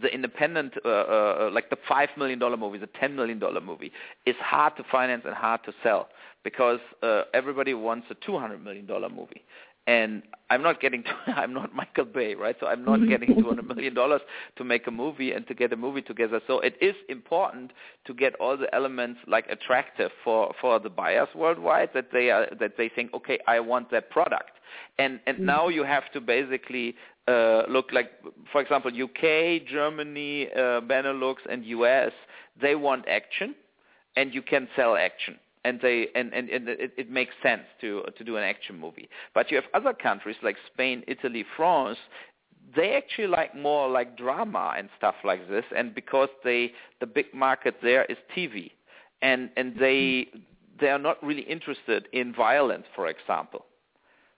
the 0.00 0.08
independent, 0.08 0.74
uh, 0.84 0.88
uh, 0.88 1.50
like 1.52 1.70
the 1.70 1.78
five 1.88 2.08
million 2.16 2.38
dollar 2.38 2.56
movie, 2.56 2.78
the 2.78 2.88
ten 3.00 3.16
million 3.16 3.38
dollar 3.38 3.60
movie, 3.60 3.92
is 4.24 4.36
hard 4.40 4.76
to 4.76 4.84
finance 4.90 5.22
and 5.24 5.34
hard 5.34 5.62
to 5.64 5.72
sell 5.82 6.08
because 6.44 6.80
uh, 7.02 7.22
everybody 7.34 7.74
wants 7.74 8.06
a 8.10 8.14
two 8.14 8.38
hundred 8.38 8.62
million 8.62 8.86
dollar 8.86 9.08
movie, 9.08 9.44
and 9.86 10.22
I'm 10.50 10.62
not 10.62 10.80
getting, 10.80 11.02
to, 11.02 11.10
I'm 11.36 11.52
not 11.52 11.74
Michael 11.74 12.04
Bay, 12.04 12.34
right? 12.34 12.56
So 12.60 12.66
I'm 12.66 12.84
not 12.84 12.98
getting 13.08 13.34
two 13.34 13.46
hundred 13.46 13.66
million 13.66 13.94
dollars 13.94 14.20
to 14.56 14.64
make 14.64 14.86
a 14.86 14.90
movie 14.90 15.32
and 15.32 15.46
to 15.48 15.54
get 15.54 15.72
a 15.72 15.76
movie 15.76 16.02
together. 16.02 16.40
So 16.46 16.60
it 16.60 16.76
is 16.80 16.94
important 17.08 17.72
to 18.06 18.14
get 18.14 18.34
all 18.36 18.56
the 18.56 18.72
elements 18.74 19.20
like 19.26 19.46
attractive 19.48 20.10
for 20.22 20.54
for 20.60 20.78
the 20.78 20.90
buyers 20.90 21.28
worldwide 21.34 21.90
that 21.94 22.08
they 22.12 22.30
are 22.30 22.46
that 22.58 22.76
they 22.76 22.88
think, 22.88 23.14
okay, 23.14 23.38
I 23.46 23.60
want 23.60 23.90
that 23.90 24.10
product 24.10 24.50
and 24.98 25.20
and 25.26 25.38
now 25.40 25.68
you 25.68 25.84
have 25.84 26.10
to 26.12 26.20
basically 26.20 26.94
uh, 27.28 27.62
look 27.68 27.92
like, 27.92 28.10
for 28.52 28.60
example, 28.60 28.90
UK, 28.90 29.66
Germany, 29.66 30.48
uh, 30.54 30.80
Benelux, 30.80 31.36
and 31.50 31.64
US. 31.64 32.12
They 32.60 32.74
want 32.74 33.06
action, 33.08 33.54
and 34.16 34.32
you 34.32 34.42
can 34.42 34.68
sell 34.76 34.96
action 34.96 35.36
and 35.66 35.80
they 35.80 36.06
and, 36.14 36.32
and, 36.32 36.48
and 36.48 36.68
it, 36.68 36.92
it 36.96 37.10
makes 37.10 37.34
sense 37.42 37.64
to 37.80 38.04
to 38.16 38.24
do 38.24 38.36
an 38.36 38.44
action 38.44 38.78
movie. 38.78 39.08
But 39.34 39.50
you 39.50 39.56
have 39.56 39.64
other 39.74 39.92
countries 39.92 40.36
like 40.42 40.56
Spain, 40.72 41.02
Italy, 41.08 41.44
France. 41.56 41.98
They 42.74 42.96
actually 42.96 43.28
like 43.28 43.54
more 43.56 43.88
like 43.88 44.16
drama 44.16 44.74
and 44.78 44.88
stuff 44.96 45.16
like 45.24 45.48
this, 45.48 45.64
and 45.76 45.94
because 45.94 46.28
they 46.44 46.72
the 47.00 47.06
big 47.06 47.34
market 47.34 47.74
there 47.82 48.04
is 48.04 48.16
TV, 48.36 48.70
and 49.22 49.50
and 49.56 49.74
they 49.78 50.28
they 50.80 50.88
are 50.88 50.98
not 50.98 51.22
really 51.22 51.42
interested 51.42 52.08
in 52.12 52.32
violence, 52.32 52.86
for 52.94 53.08
example. 53.08 53.66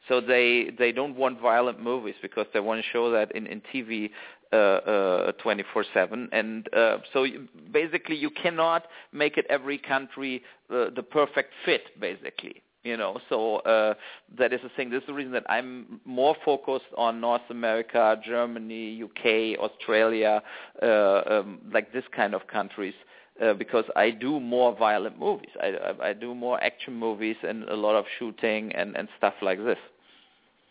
So 0.09 0.21
they 0.21 0.71
they 0.79 0.93
don't 0.93 1.17
want 1.17 1.41
violent 1.41 1.83
movies 1.83 2.15
because 2.23 2.47
they 2.53 2.61
want 2.61 2.83
to 2.83 2.91
show 2.91 3.11
that 3.11 3.33
in 3.33 3.47
in 3.47 3.61
TV 3.73 4.11
uh, 4.53 4.57
uh, 4.57 5.33
24/7, 5.45 6.29
and 6.33 6.69
uh, 6.75 6.99
so 7.13 7.25
you, 7.25 7.47
basically 7.71 8.17
you 8.17 8.31
cannot 8.31 8.87
make 9.13 9.37
it 9.37 9.45
every 9.51 9.77
country 9.77 10.43
uh, 10.71 10.87
the 10.95 11.03
perfect 11.03 11.53
fit, 11.65 11.83
basically. 12.01 12.63
You 12.85 12.97
know, 12.97 13.19
so 13.29 13.57
uh, 13.57 13.95
that 14.39 14.53
is 14.55 14.61
the 14.63 14.71
thing. 14.71 14.89
This 14.89 15.03
is 15.03 15.09
the 15.09 15.13
reason 15.13 15.33
that 15.33 15.45
I'm 15.51 16.01
more 16.07 16.35
focused 16.45 16.87
on 16.97 17.21
North 17.21 17.43
America, 17.51 18.19
Germany, 18.25 19.03
UK, 19.03 19.59
Australia, 19.59 20.41
uh, 20.83 21.21
um, 21.29 21.61
like 21.71 21.93
this 21.93 22.05
kind 22.17 22.35
of 22.35 22.47
countries, 22.47 22.95
uh, 23.43 23.53
because 23.53 23.85
I 23.97 24.11
do 24.11 24.41
more 24.41 24.75
violent 24.75 25.19
movies. 25.19 25.51
I, 25.61 25.67
I, 25.67 26.09
I 26.09 26.13
do 26.15 26.35
more 26.35 26.63
action 26.63 26.95
movies 26.95 27.37
and 27.43 27.65
a 27.65 27.77
lot 27.77 27.97
of 27.97 28.05
shooting 28.19 28.73
and, 28.75 28.97
and 28.97 29.09
stuff 29.19 29.35
like 29.43 29.59
this. 29.59 29.79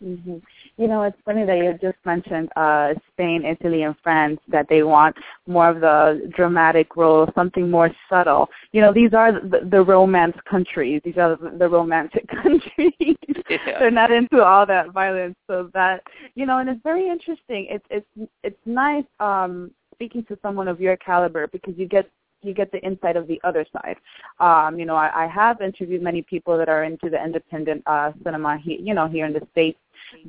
Mm-hmm. 0.04 0.38
You 0.78 0.88
know, 0.88 1.04
it's 1.04 1.18
funny 1.26 1.46
that 1.46 1.58
you 1.58 1.78
just 1.82 1.98
mentioned 2.06 2.50
uh, 2.56 2.94
Spain, 3.12 3.44
Italy, 3.46 3.84
and 3.84 3.96
France 4.04 4.40
that 4.48 4.68
they 4.70 4.84
want 4.84 5.16
more 5.48 5.70
of 5.70 5.82
the 5.82 6.32
dramatic 6.36 6.96
role, 6.96 7.28
something 7.34 7.70
more 7.72 7.90
subtle. 8.10 8.48
You 8.72 8.82
know, 8.82 8.94
these 8.94 9.14
are 9.14 9.32
the, 9.32 9.68
the 9.70 9.82
romance 9.82 10.38
countries. 10.50 11.02
These 11.04 11.18
are 11.18 11.36
the, 11.36 11.58
the 11.58 11.68
romantic 11.68 12.28
countries. 12.44 13.16
Yeah. 13.50 13.80
They're 13.80 13.92
not 13.92 14.12
into 14.12 14.44
all 14.44 14.66
that 14.68 14.92
violence. 14.92 15.36
So 15.48 15.70
that 15.74 16.04
you 16.36 16.46
know, 16.46 16.60
and 16.60 16.70
it's 16.70 16.84
very 16.84 17.10
interesting. 17.10 17.68
It's 17.70 17.86
it's 17.90 18.30
it's 18.44 18.60
nice 18.66 19.06
um, 19.20 19.72
speaking 19.94 20.24
to 20.26 20.38
someone 20.44 20.68
of 20.68 20.80
your 20.80 20.96
caliber 20.98 21.48
because 21.48 21.74
you 21.76 21.88
get 21.88 22.10
you 22.42 22.54
get 22.54 22.72
the 22.72 22.80
insight 22.80 23.16
of 23.16 23.28
the 23.28 23.40
other 23.44 23.66
side. 23.74 23.98
Um, 24.40 24.80
you 24.80 24.86
know, 24.86 24.96
I, 24.96 25.26
I 25.26 25.28
have 25.28 25.62
interviewed 25.62 26.02
many 26.02 26.22
people 26.22 26.58
that 26.58 26.70
are 26.70 26.84
into 26.84 27.10
the 27.10 27.24
independent 27.24 27.84
uh, 27.86 28.12
cinema, 28.24 28.58
he, 28.58 28.80
you 28.82 28.94
know, 28.94 29.08
here 29.08 29.26
in 29.26 29.34
the 29.34 29.46
states, 29.52 29.80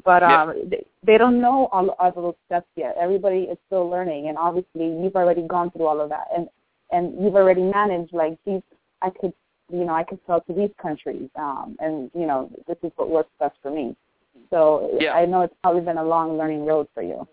but 0.05 0.23
um, 0.23 0.55
they, 0.71 0.85
they 1.05 1.19
don't 1.19 1.41
know 1.41 1.69
all, 1.73 1.91
all 1.99 2.09
of 2.09 2.15
those 2.15 2.35
steps 2.47 2.67
yet. 2.77 2.97
Everybody 3.01 3.41
is 3.43 3.59
still 3.67 3.89
learning, 3.89 4.29
and 4.29 4.39
obviously, 4.39 4.87
you've 4.87 5.17
already 5.17 5.43
gone 5.47 5.71
through 5.71 5.87
all 5.87 6.01
of 6.01 6.09
that, 6.09 6.27
and 6.37 6.49
and 6.91 7.23
you've 7.23 7.37
already 7.37 7.63
managed 7.63 8.13
like 8.13 8.39
these. 8.47 8.63
I 9.03 9.11
could, 9.11 9.33
you 9.71 9.85
know, 9.85 9.93
I 9.93 10.03
could 10.03 10.19
sell 10.27 10.41
to 10.41 10.53
these 10.53 10.71
countries, 10.81 11.29
um, 11.37 11.77
and 11.81 12.11
you 12.15 12.27
know, 12.27 12.51
this 12.67 12.79
is 12.83 12.91
what 12.97 13.11
works 13.11 13.31
best 13.39 13.57
for 13.63 13.71
me. 13.71 13.95
So 14.51 14.99
Yeah. 15.01 15.15
I 15.15 15.27
know 15.27 15.43
it's 15.43 15.55
probably 15.63 15.83
been 15.83 15.99
a 15.99 16.05
long 16.05 16.39
learning 16.39 16.65
road 16.65 16.89
for 16.95 17.03
you. 17.03 17.27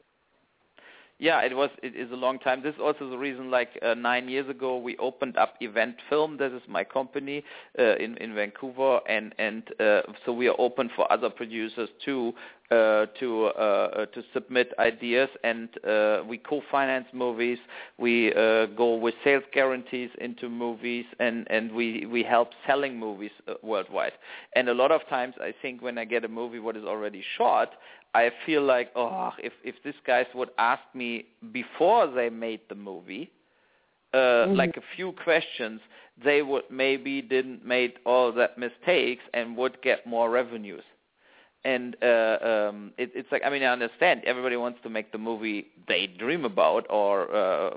Yeah, 1.17 1.41
it 1.43 1.55
was. 1.55 1.69
It 1.81 1.95
is 1.95 2.11
a 2.11 2.15
long 2.15 2.39
time. 2.39 2.61
This 2.61 2.75
is 2.75 2.81
also 2.81 3.09
the 3.09 3.17
reason. 3.17 3.49
Like 3.49 3.69
uh, 3.81 3.93
nine 3.93 4.27
years 4.27 4.49
ago, 4.49 4.77
we 4.77 4.97
opened 4.97 5.37
up 5.37 5.55
Event 5.61 5.95
Film. 6.09 6.35
This 6.37 6.51
is 6.51 6.61
my 6.67 6.83
company 6.83 7.41
uh, 7.79 7.95
in 7.95 8.17
in 8.17 8.35
Vancouver, 8.35 8.99
and 9.07 9.33
and 9.39 9.63
uh, 9.79 10.01
so 10.25 10.33
we 10.33 10.49
are 10.49 10.55
open 10.59 10.89
for 10.93 11.09
other 11.09 11.29
producers 11.29 11.87
too 12.03 12.33
uh, 12.69 13.05
to 13.19 13.45
uh, 13.45 13.49
uh, 13.59 14.05
to 14.07 14.23
submit 14.33 14.73
ideas, 14.77 15.29
and 15.45 15.69
uh, 15.87 16.21
we 16.27 16.37
co-finance 16.37 17.07
movies. 17.13 17.59
We 17.97 18.33
uh, 18.33 18.65
go 18.65 18.95
with 18.95 19.15
sales 19.23 19.43
guarantees 19.53 20.09
into 20.19 20.49
movies, 20.49 21.05
and 21.21 21.47
and 21.49 21.71
we 21.71 22.05
we 22.07 22.23
help 22.23 22.49
selling 22.67 22.99
movies 22.99 23.31
uh, 23.47 23.53
worldwide. 23.63 24.13
And 24.53 24.67
a 24.67 24.73
lot 24.73 24.91
of 24.91 25.07
times, 25.07 25.35
I 25.39 25.53
think 25.61 25.81
when 25.81 25.97
I 25.97 26.03
get 26.03 26.25
a 26.25 26.29
movie 26.29 26.59
what 26.59 26.75
is 26.75 26.83
already 26.83 27.23
shot, 27.37 27.71
I 28.15 28.31
feel 28.45 28.63
like, 28.63 28.91
oh, 28.95 29.31
if 29.39 29.51
if 29.63 29.75
these 29.83 30.01
guys 30.07 30.25
would 30.33 30.49
ask 30.57 30.83
me 30.93 31.25
before 31.51 32.07
they 32.07 32.29
made 32.29 32.61
the 32.69 32.75
movie, 32.75 33.29
uh, 34.13 34.47
like 34.47 34.77
a 34.77 34.85
few 34.95 35.11
questions, 35.11 35.81
they 36.23 36.41
would 36.41 36.63
maybe 36.69 37.21
didn't 37.21 37.65
made 37.65 37.93
all 38.05 38.31
that 38.31 38.57
mistakes 38.57 39.23
and 39.33 39.57
would 39.57 39.81
get 39.81 40.07
more 40.07 40.29
revenues. 40.29 40.85
And 41.65 41.97
uh, 42.03 42.37
um, 42.43 42.93
it, 42.97 43.11
it's 43.15 43.31
like 43.31 43.41
I 43.45 43.49
mean 43.49 43.63
I 43.63 43.67
understand 43.73 44.21
everybody 44.25 44.55
wants 44.55 44.79
to 44.83 44.89
make 44.89 45.11
the 45.11 45.17
movie 45.17 45.67
they 45.87 46.07
dream 46.07 46.45
about 46.45 46.85
or 46.89 47.35
uh, 47.35 47.71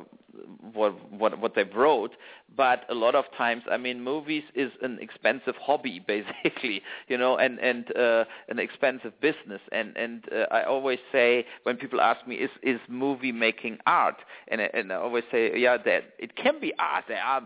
what 0.74 0.92
what 1.11 1.40
what 1.40 1.55
they 1.55 1.64
wrote, 1.64 2.12
but 2.57 2.85
a 2.90 2.94
lot 2.94 3.14
of 3.14 3.24
times 3.37 3.62
I 3.70 3.79
mean 3.79 4.03
movies 4.05 4.44
is 4.55 4.70
an 4.83 4.98
expensive 5.01 5.57
hobby 5.57 6.01
basically, 6.07 6.83
you 7.09 7.16
know, 7.18 7.38
and 7.38 7.59
and 7.61 7.96
uh, 7.96 8.24
an 8.48 8.59
expensive 8.59 9.18
business. 9.20 9.62
And 9.72 9.96
and 9.96 10.24
uh, 10.33 10.44
I 10.55 10.64
always 10.64 10.98
say 11.11 11.46
when 11.64 11.77
people 11.77 12.01
ask 12.01 12.27
me 12.27 12.37
is 12.37 12.51
is 12.62 12.81
movie 12.88 13.33
making 13.33 13.79
art, 13.87 14.16
and 14.48 14.61
I- 14.61 14.70
and 14.74 14.92
I 14.92 14.96
always 14.96 15.24
say 15.33 15.57
yeah 15.59 15.79
that 15.79 16.14
it 16.18 16.37
can 16.37 16.61
be 16.61 16.72
art. 16.79 17.05
There 17.09 17.22
are 17.22 17.42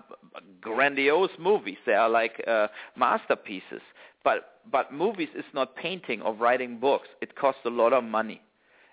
grandiose 0.61 1.31
movies. 1.39 1.79
They 1.87 1.95
are 1.95 2.09
like 2.11 2.43
uh, 2.47 2.69
masterpieces. 2.97 3.83
But 4.25 4.61
but 4.71 4.93
movies 4.93 5.31
is 5.35 5.45
not 5.53 5.75
painting 5.77 6.23
or 6.23 6.35
writing 6.35 6.79
books. 6.79 7.09
It 7.21 7.35
costs 7.37 7.63
a 7.65 7.71
lot 7.71 7.93
of 7.93 8.05
money 8.05 8.41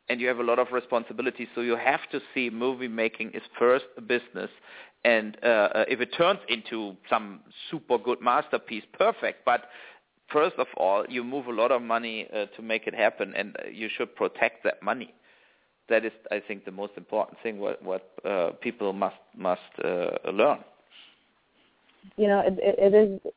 and 0.09 0.19
you 0.19 0.27
have 0.27 0.39
a 0.39 0.43
lot 0.43 0.59
of 0.59 0.71
responsibility. 0.71 1.47
So 1.55 1.61
you 1.61 1.75
have 1.77 2.01
to 2.11 2.19
see 2.33 2.49
movie 2.49 2.87
making 2.87 3.31
is 3.31 3.43
first 3.57 3.85
a 3.97 4.01
business, 4.01 4.49
and 5.05 5.37
uh, 5.43 5.47
uh, 5.47 5.85
if 5.87 6.01
it 6.01 6.09
turns 6.17 6.39
into 6.49 6.97
some 7.09 7.41
super 7.69 7.97
good 7.97 8.19
masterpiece, 8.21 8.83
perfect. 8.97 9.45
But 9.45 9.65
first 10.31 10.55
of 10.57 10.67
all, 10.75 11.05
you 11.07 11.23
move 11.23 11.45
a 11.47 11.53
lot 11.53 11.71
of 11.71 11.81
money 11.81 12.27
uh, 12.33 12.45
to 12.55 12.61
make 12.61 12.87
it 12.87 12.95
happen, 12.95 13.33
and 13.35 13.55
uh, 13.59 13.69
you 13.69 13.87
should 13.95 14.15
protect 14.15 14.63
that 14.63 14.81
money. 14.81 15.13
That 15.89 16.05
is, 16.05 16.11
I 16.31 16.39
think, 16.45 16.65
the 16.65 16.71
most 16.71 16.93
important 16.97 17.37
thing. 17.41 17.59
What 17.59 17.81
what 17.83 18.11
uh, 18.25 18.51
people 18.61 18.93
must 18.93 19.15
must 19.37 19.61
uh, 19.83 20.31
learn. 20.31 20.59
you 22.17 22.27
know, 22.27 22.39
it, 22.39 22.53
it, 22.57 22.93
it 22.93 22.93
is 22.93 23.33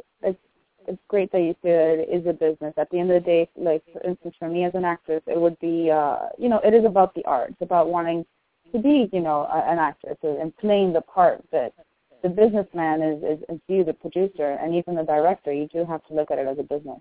it's 0.86 1.02
great 1.08 1.30
that 1.32 1.40
you 1.40 1.54
that 1.62 1.98
it 2.00 2.08
is 2.08 2.26
a 2.26 2.32
business. 2.32 2.74
At 2.76 2.90
the 2.90 2.98
end 2.98 3.10
of 3.10 3.22
the 3.22 3.26
day, 3.26 3.48
like 3.56 3.82
for 3.92 4.02
instance, 4.02 4.34
for 4.38 4.48
me 4.48 4.64
as 4.64 4.74
an 4.74 4.84
actress, 4.84 5.22
it 5.26 5.40
would 5.40 5.58
be 5.60 5.90
uh, 5.90 6.28
you 6.38 6.48
know, 6.48 6.60
it 6.64 6.74
is 6.74 6.84
about 6.84 7.14
the 7.14 7.24
art. 7.24 7.50
It's 7.50 7.62
about 7.62 7.88
wanting 7.88 8.24
to 8.72 8.78
be, 8.78 9.08
you 9.12 9.20
know, 9.20 9.42
a, 9.42 9.70
an 9.70 9.78
actress 9.78 10.18
and 10.22 10.56
playing 10.56 10.92
the 10.92 11.00
part. 11.02 11.42
But 11.50 11.74
the 12.22 12.28
businessman 12.28 13.02
is, 13.02 13.22
is 13.22 13.44
is 13.48 13.60
you, 13.68 13.84
the 13.84 13.92
producer, 13.92 14.58
and 14.60 14.74
even 14.74 14.94
the 14.94 15.04
director. 15.04 15.52
You 15.52 15.68
do 15.68 15.84
have 15.84 16.04
to 16.06 16.14
look 16.14 16.30
at 16.30 16.38
it 16.38 16.46
as 16.46 16.58
a 16.58 16.62
business. 16.62 17.00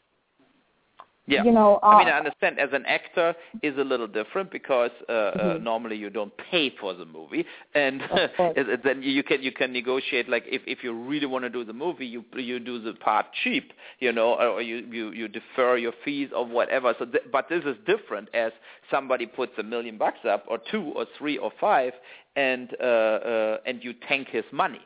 Yeah. 1.31 1.43
You 1.43 1.51
know, 1.53 1.79
I 1.81 1.97
mean, 1.99 2.09
uh, 2.09 2.11
I 2.11 2.17
understand 2.17 2.59
as 2.59 2.69
an 2.73 2.85
actor 2.85 3.33
is 3.63 3.77
a 3.77 3.83
little 3.91 4.07
different 4.07 4.51
because 4.51 4.91
uh, 5.07 5.11
uh, 5.11 5.31
Mhm. 5.57 5.63
normally 5.63 5.95
you 5.95 6.09
don't 6.09 6.33
pay 6.51 6.69
for 6.81 6.93
the 6.93 7.05
movie, 7.05 7.45
and 7.73 8.01
Of 8.01 8.09
course. 8.35 8.53
it- 8.59 8.69
it- 8.69 8.83
then 8.83 9.01
you 9.01 9.23
can 9.23 9.41
you 9.41 9.53
can 9.53 9.71
negotiate 9.71 10.27
like 10.27 10.43
if 10.57 10.61
if 10.67 10.83
you 10.83 10.91
really 11.11 11.25
want 11.33 11.43
to 11.45 11.49
do 11.49 11.63
the 11.63 11.77
movie, 11.85 12.05
you 12.15 12.21
you 12.35 12.59
do 12.59 12.75
the 12.79 12.93
part 13.07 13.27
cheap, 13.43 13.71
you 13.99 14.11
know, 14.11 14.29
or 14.55 14.61
you 14.61 14.77
you 14.97 15.05
you 15.19 15.27
defer 15.29 15.77
your 15.77 15.93
fees 16.03 16.29
or 16.37 16.45
whatever. 16.45 16.93
So, 16.99 17.05
th- 17.05 17.23
but 17.31 17.47
this 17.47 17.63
is 17.71 17.77
different 17.93 18.27
as 18.33 18.51
somebody 18.89 19.25
puts 19.25 19.53
a 19.57 19.63
million 19.63 19.97
bucks 19.97 20.23
up 20.33 20.43
or 20.51 20.57
two 20.71 20.85
or 20.97 21.05
three 21.17 21.37
or 21.37 21.51
five, 21.61 21.93
and 22.35 22.75
uh, 22.81 22.83
uh, 22.83 23.57
and 23.67 23.81
you 23.85 23.93
tank 24.09 24.27
his 24.29 24.45
money 24.51 24.81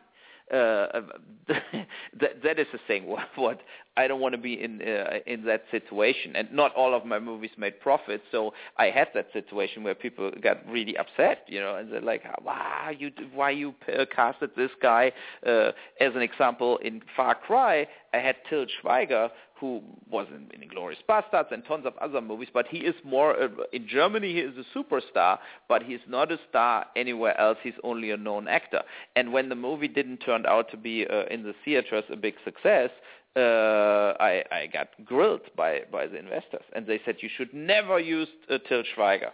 uh, 0.53 1.01
that 1.47 2.43
that 2.43 2.60
is 2.60 2.67
the 2.71 2.79
thing. 2.88 3.05
What, 3.15 3.27
what 3.36 3.62
I 3.97 4.08
don't 4.08 4.19
want 4.19 4.34
to 4.34 4.41
be 4.41 4.62
in 4.62 4.81
uh, 4.81 5.19
in 5.25 5.45
that 5.45 5.63
situation, 5.71 6.36
and 6.36 6.51
not 6.51 6.73
all 6.75 6.93
of 6.93 7.05
my 7.05 7.19
movies 7.19 7.51
made 7.58 7.79
profit. 7.79 8.21
So 8.31 8.53
I 8.77 8.86
had 8.89 9.08
that 9.13 9.27
situation 9.34 9.84
where 9.84 9.95
people 9.95 10.31
got 10.41 10.67
really 10.67 10.97
upset, 10.97 11.43
you 11.47 11.60
know, 11.62 11.75
and 11.75 11.91
they're 11.91 12.01
like, 12.01 12.23
"Wow, 12.43 12.91
you 12.97 13.12
why 13.34 13.51
you 13.51 13.73
casted 14.15 14.51
this 14.55 14.71
guy?" 14.81 15.12
Uh, 15.45 15.71
as 15.99 16.13
an 16.15 16.21
example, 16.21 16.77
in 16.77 17.01
Far 17.15 17.36
Cry, 17.36 17.88
I 18.13 18.17
had 18.17 18.36
Til 18.49 18.65
Schweiger, 18.65 19.29
who 19.59 19.81
was 20.09 20.27
in, 20.29 20.47
in 20.53 20.67
Inglourious 20.67 20.97
Basterds 21.07 21.51
and 21.51 21.63
tons 21.65 21.85
of 21.85 21.93
other 21.97 22.21
movies, 22.21 22.49
but 22.53 22.67
he 22.67 22.79
is 22.79 22.95
more 23.03 23.41
uh, 23.41 23.47
in 23.71 23.87
Germany. 23.87 24.33
He 24.33 24.39
is 24.39 24.53
a 24.57 24.77
superstar, 24.77 25.39
but 25.69 25.81
he's 25.83 25.99
not 26.07 26.31
a 26.31 26.39
star 26.49 26.85
anywhere 26.95 27.39
else. 27.39 27.57
He's 27.63 27.73
only 27.83 28.11
a 28.11 28.17
known 28.17 28.47
actor. 28.47 28.81
And 29.15 29.31
when 29.31 29.49
the 29.49 29.55
movie 29.55 29.87
didn't 29.87 30.17
turn 30.17 30.45
out 30.45 30.69
to 30.71 30.77
be 30.77 31.07
uh, 31.07 31.23
in 31.31 31.43
the 31.43 31.53
theaters 31.63 32.03
a 32.11 32.15
big 32.15 32.35
success, 32.43 32.89
uh, 33.37 34.13
I, 34.19 34.43
I 34.51 34.67
got 34.71 34.89
grilled 35.05 35.41
by 35.57 35.81
by 35.91 36.07
the 36.07 36.17
investors, 36.17 36.63
and 36.73 36.85
they 36.87 37.01
said 37.05 37.17
you 37.19 37.29
should 37.35 37.53
never 37.53 37.99
use 37.99 38.29
uh, 38.49 38.57
Til 38.67 38.83
Schweiger 38.95 39.31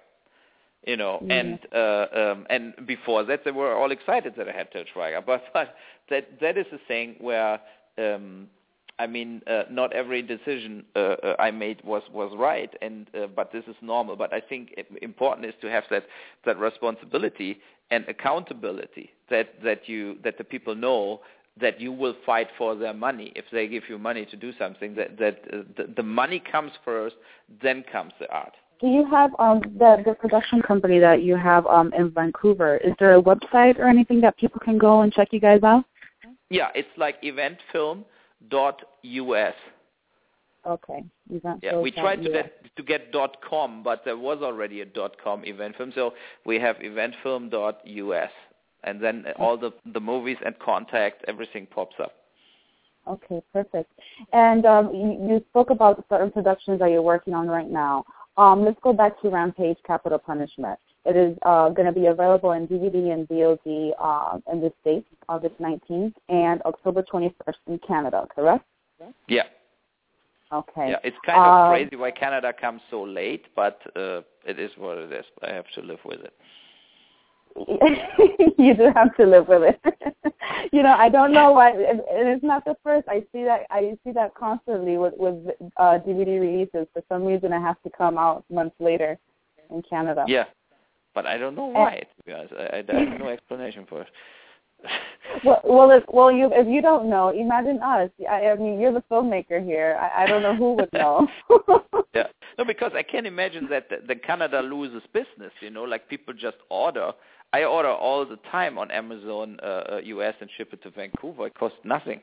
you 0.86 0.98
know, 0.98 1.20
Yeah. 1.26 1.34
and 1.36 1.60
uh, 1.74 2.06
um, 2.22 2.48
and 2.50 2.74
before 2.88 3.24
that 3.26 3.44
they 3.46 3.52
were 3.52 3.76
all 3.76 3.92
excited 3.92 4.34
that 4.38 4.50
I 4.50 4.52
had 4.52 4.72
Til 4.72 4.86
Schweiger, 4.94 5.24
but 5.32 5.44
but 5.54 5.76
that 6.10 6.40
that 6.40 6.58
is 6.58 6.66
a 6.74 6.80
thing 6.88 7.16
where 7.20 7.60
um, 7.98 8.48
I 9.02 9.08
mean 9.08 9.42
uh, 9.48 9.64
not 9.72 9.94
every 9.94 10.22
decision 10.22 10.86
uh, 10.96 11.00
uh, 11.00 11.36
I 11.40 11.50
made 11.50 11.80
was 11.84 12.04
was 12.14 12.32
right, 12.38 12.72
and 12.84 13.08
uh, 13.16 13.28
but 13.36 13.52
this 13.52 13.64
is 13.68 13.76
normal. 13.82 14.16
But 14.16 14.32
I 14.32 14.42
think 14.50 14.64
important 15.02 15.48
is 15.48 15.56
to 15.62 15.68
have 15.72 15.86
that 15.90 16.06
that 16.46 16.60
responsibility 16.60 17.60
and 17.90 18.08
accountability 18.08 19.10
that 19.32 19.48
that 19.64 19.90
you 19.90 20.18
that 20.24 20.38
the 20.38 20.44
people 20.44 20.76
know 20.76 21.22
that 21.60 21.82
you 21.82 21.92
will 21.92 22.16
fight 22.26 22.48
for 22.58 22.76
their 22.76 22.94
money 22.94 23.34
if 23.36 23.46
they 23.52 23.68
give 23.68 23.84
you 23.90 23.98
money 23.98 24.26
to 24.26 24.38
do 24.38 24.52
something. 24.60 24.94
That 24.94 25.18
that 25.18 25.36
uh, 25.52 25.64
the, 25.78 25.94
the 25.98 26.04
money 26.04 26.40
comes 26.40 26.72
first, 26.86 27.16
then 27.64 27.84
comes 27.92 28.14
the 28.20 28.30
art. 28.32 28.54
Do 28.82 28.88
you 28.88 29.06
have 29.10 29.32
um, 29.40 29.62
the 29.80 29.92
the 30.06 30.14
production 30.14 30.62
company 30.62 31.00
that 31.00 31.24
you 31.24 31.36
have 31.38 31.66
um, 31.66 31.92
in 31.98 32.12
Vancouver? 32.12 32.78
Is 32.78 32.94
there 33.00 33.16
a 33.16 33.22
website 33.22 33.80
or 33.80 33.88
anything 33.88 34.22
that 34.22 34.38
people 34.38 34.60
can 34.60 34.78
go 34.78 35.02
and 35.02 35.12
check 35.12 35.30
you 35.32 35.40
guys 35.40 35.64
out? 35.64 35.86
Yeah, 36.50 36.70
it's 36.76 36.96
like 36.98 37.16
eventfilm.us. 38.50 39.54
Okay. 40.68 41.04
Yeah, 41.64 41.80
we 41.80 41.92
tried 41.92 42.22
to 42.22 42.30
get 42.30 42.76
to 42.76 42.84
get 42.84 43.12
dot 43.12 43.38
.com, 43.42 43.82
but 43.82 44.04
there 44.06 44.18
was 44.18 44.44
already 44.44 44.82
a 44.82 44.86
dot 44.86 45.16
.com 45.24 45.44
event 45.44 45.76
film, 45.76 45.92
so 45.96 46.14
we 46.46 46.60
have 46.60 46.76
eventfilm 46.78 47.50
dot 47.50 47.82
us, 47.86 48.30
and 48.84 49.02
then 49.02 49.26
all 49.40 49.58
the 49.58 49.72
the 49.94 50.00
movies 50.00 50.38
and 50.46 50.58
contact 50.60 51.26
everything 51.28 51.66
pops 51.66 51.96
up. 52.00 52.14
Okay, 53.08 53.42
perfect. 53.52 53.92
And 54.34 54.64
um, 54.68 54.94
you, 54.94 55.34
you 55.34 55.46
spoke 55.50 55.72
about 55.72 56.06
certain 56.08 56.30
productions 56.30 56.78
that 56.80 56.92
you're 56.92 57.02
working 57.02 57.34
on 57.34 57.48
right 57.48 57.70
now. 57.70 58.06
Um, 58.38 58.64
let's 58.64 58.80
go 58.84 58.94
back 58.94 59.20
to 59.22 59.30
Rampage 59.30 59.78
Capital 59.86 60.20
Punishment. 60.20 60.78
It 61.06 61.16
is 61.16 61.38
uh, 61.44 61.70
going 61.70 61.88
to 61.88 62.00
be 62.00 62.08
available 62.08 62.52
in 62.52 62.68
DVD 62.68 63.12
and 63.12 63.28
VOD 63.28 63.92
uh, 64.00 64.38
in 64.52 64.62
the 64.62 64.72
States 64.82 65.08
August 65.28 65.56
19th 65.60 66.14
and 66.30 66.62
October 66.64 67.04
21st 67.04 67.56
in 67.68 67.80
Canada, 67.80 68.28
correct? 68.34 68.66
Yeah. 69.28 69.44
Okay. 70.54 70.92
Yeah, 70.92 70.98
it's 71.04 71.18
kind 71.26 71.40
of 71.40 71.48
Um, 71.48 71.72
crazy 71.72 71.96
why 71.96 72.12
Canada 72.12 72.54
comes 72.54 72.82
so 72.92 73.02
late, 73.02 73.46
but 73.56 73.80
uh, 73.96 74.22
it 74.46 74.60
is 74.60 74.70
what 74.78 74.98
it 74.98 75.12
is. 75.12 75.26
I 75.42 75.54
have 75.54 75.70
to 75.76 75.82
live 75.82 76.00
with 76.06 76.20
it. 76.22 76.34
you 78.58 78.74
do 78.74 78.92
have 78.96 79.16
to 79.18 79.26
live 79.26 79.48
with 79.48 79.64
it. 79.64 80.34
you 80.72 80.84
know, 80.84 80.94
I 80.94 81.10
don't 81.10 81.34
know 81.34 81.52
why, 81.52 81.72
and 81.72 82.00
and 82.00 82.30
it's 82.30 82.44
not 82.44 82.64
the 82.64 82.76
first. 82.84 83.08
I 83.10 83.22
see 83.34 83.44
that 83.44 83.66
I 83.70 83.98
see 84.06 84.12
that 84.14 84.36
constantly 84.36 84.98
with 84.98 85.14
with 85.18 85.36
uh, 85.76 86.00
DVD 86.06 86.40
releases. 86.40 86.88
For 86.94 87.04
some 87.10 87.26
reason, 87.26 87.52
it 87.52 87.60
has 87.60 87.76
to 87.84 87.90
come 87.90 88.18
out 88.18 88.46
months 88.50 88.76
later 88.80 89.18
in 89.70 89.82
Canada. 89.82 90.24
Yeah, 90.28 90.46
but 91.14 91.26
I 91.26 91.38
don't 91.38 91.56
know 91.56 91.66
why. 91.68 92.02
To 92.18 92.24
be 92.26 92.34
honest, 92.34 92.54
I, 92.58 92.78
I 92.78 93.00
have 93.00 93.20
no 93.20 93.28
explanation 93.38 93.86
for 93.88 94.02
it. 94.02 94.08
Well, 95.46 95.62
well, 95.64 95.92
if, 95.92 96.04
well, 96.10 96.32
you 96.32 96.50
if 96.52 96.68
you 96.68 96.82
don't 96.82 97.10
know, 97.10 97.30
imagine 97.30 97.80
us. 97.82 98.10
I, 98.30 98.48
I 98.48 98.56
mean, 98.56 98.80
you're 98.80 98.92
the 98.92 99.04
filmmaker 99.10 99.64
here. 99.64 99.98
I, 100.00 100.24
I 100.24 100.28
don't 100.28 100.42
know 100.44 100.56
who 100.56 100.74
would 100.74 100.90
know. 100.94 101.28
yeah, 102.14 102.28
no, 102.58 102.66
because 102.66 102.92
I 102.94 103.02
can't 103.02 103.26
imagine 103.26 103.68
that 103.70 103.90
the, 103.90 103.98
the 104.06 104.16
Canada 104.16 104.62
loses 104.62 105.02
business. 105.14 105.52
You 105.62 105.70
know, 105.70 105.84
like 105.84 106.10
people 106.10 106.34
just 106.34 106.58
order. 106.70 107.12
I 107.54 107.64
order 107.64 107.90
all 107.90 108.26
the 108.26 108.38
time 108.52 108.78
on 108.78 108.92
Amazon 108.92 109.58
uh, 109.64 109.66
uh, 109.66 110.02
US 110.04 110.36
and 110.42 110.50
ship 110.58 110.74
it 110.74 110.84
to 110.84 110.90
Vancouver. 110.92 111.48
It 111.48 111.56
costs 111.56 111.80
nothing. 111.86 112.22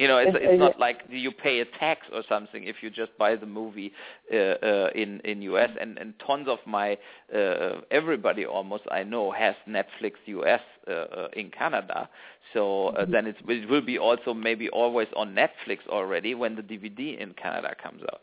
You 0.00 0.08
know, 0.08 0.18
it's, 0.18 0.32
it's 0.34 0.58
not 0.58 0.80
like 0.80 0.98
you 1.10 1.30
pay 1.30 1.60
a 1.60 1.66
tax 1.78 2.06
or 2.12 2.22
something 2.28 2.64
if 2.64 2.76
you 2.82 2.90
just 2.90 3.16
buy 3.18 3.36
the 3.36 3.46
movie 3.46 3.92
uh, 4.32 4.36
uh, 4.36 4.90
in 4.94 5.20
in 5.24 5.42
US. 5.42 5.70
And 5.80 5.98
and 5.98 6.14
tons 6.26 6.48
of 6.48 6.58
my 6.66 6.98
uh, 7.34 7.82
everybody 7.90 8.46
almost 8.46 8.84
I 8.90 9.02
know 9.04 9.30
has 9.30 9.54
Netflix 9.68 10.14
US 10.26 10.62
uh, 10.88 10.92
uh, 10.92 11.28
in 11.34 11.50
Canada. 11.50 12.08
So 12.54 12.88
uh, 12.88 13.04
then 13.12 13.26
it's, 13.26 13.38
it 13.46 13.68
will 13.68 13.82
be 13.82 13.98
also 13.98 14.32
maybe 14.34 14.68
always 14.70 15.08
on 15.16 15.34
Netflix 15.34 15.78
already 15.88 16.34
when 16.34 16.56
the 16.56 16.62
DVD 16.62 17.18
in 17.20 17.34
Canada 17.34 17.74
comes 17.82 18.02
out. 18.12 18.22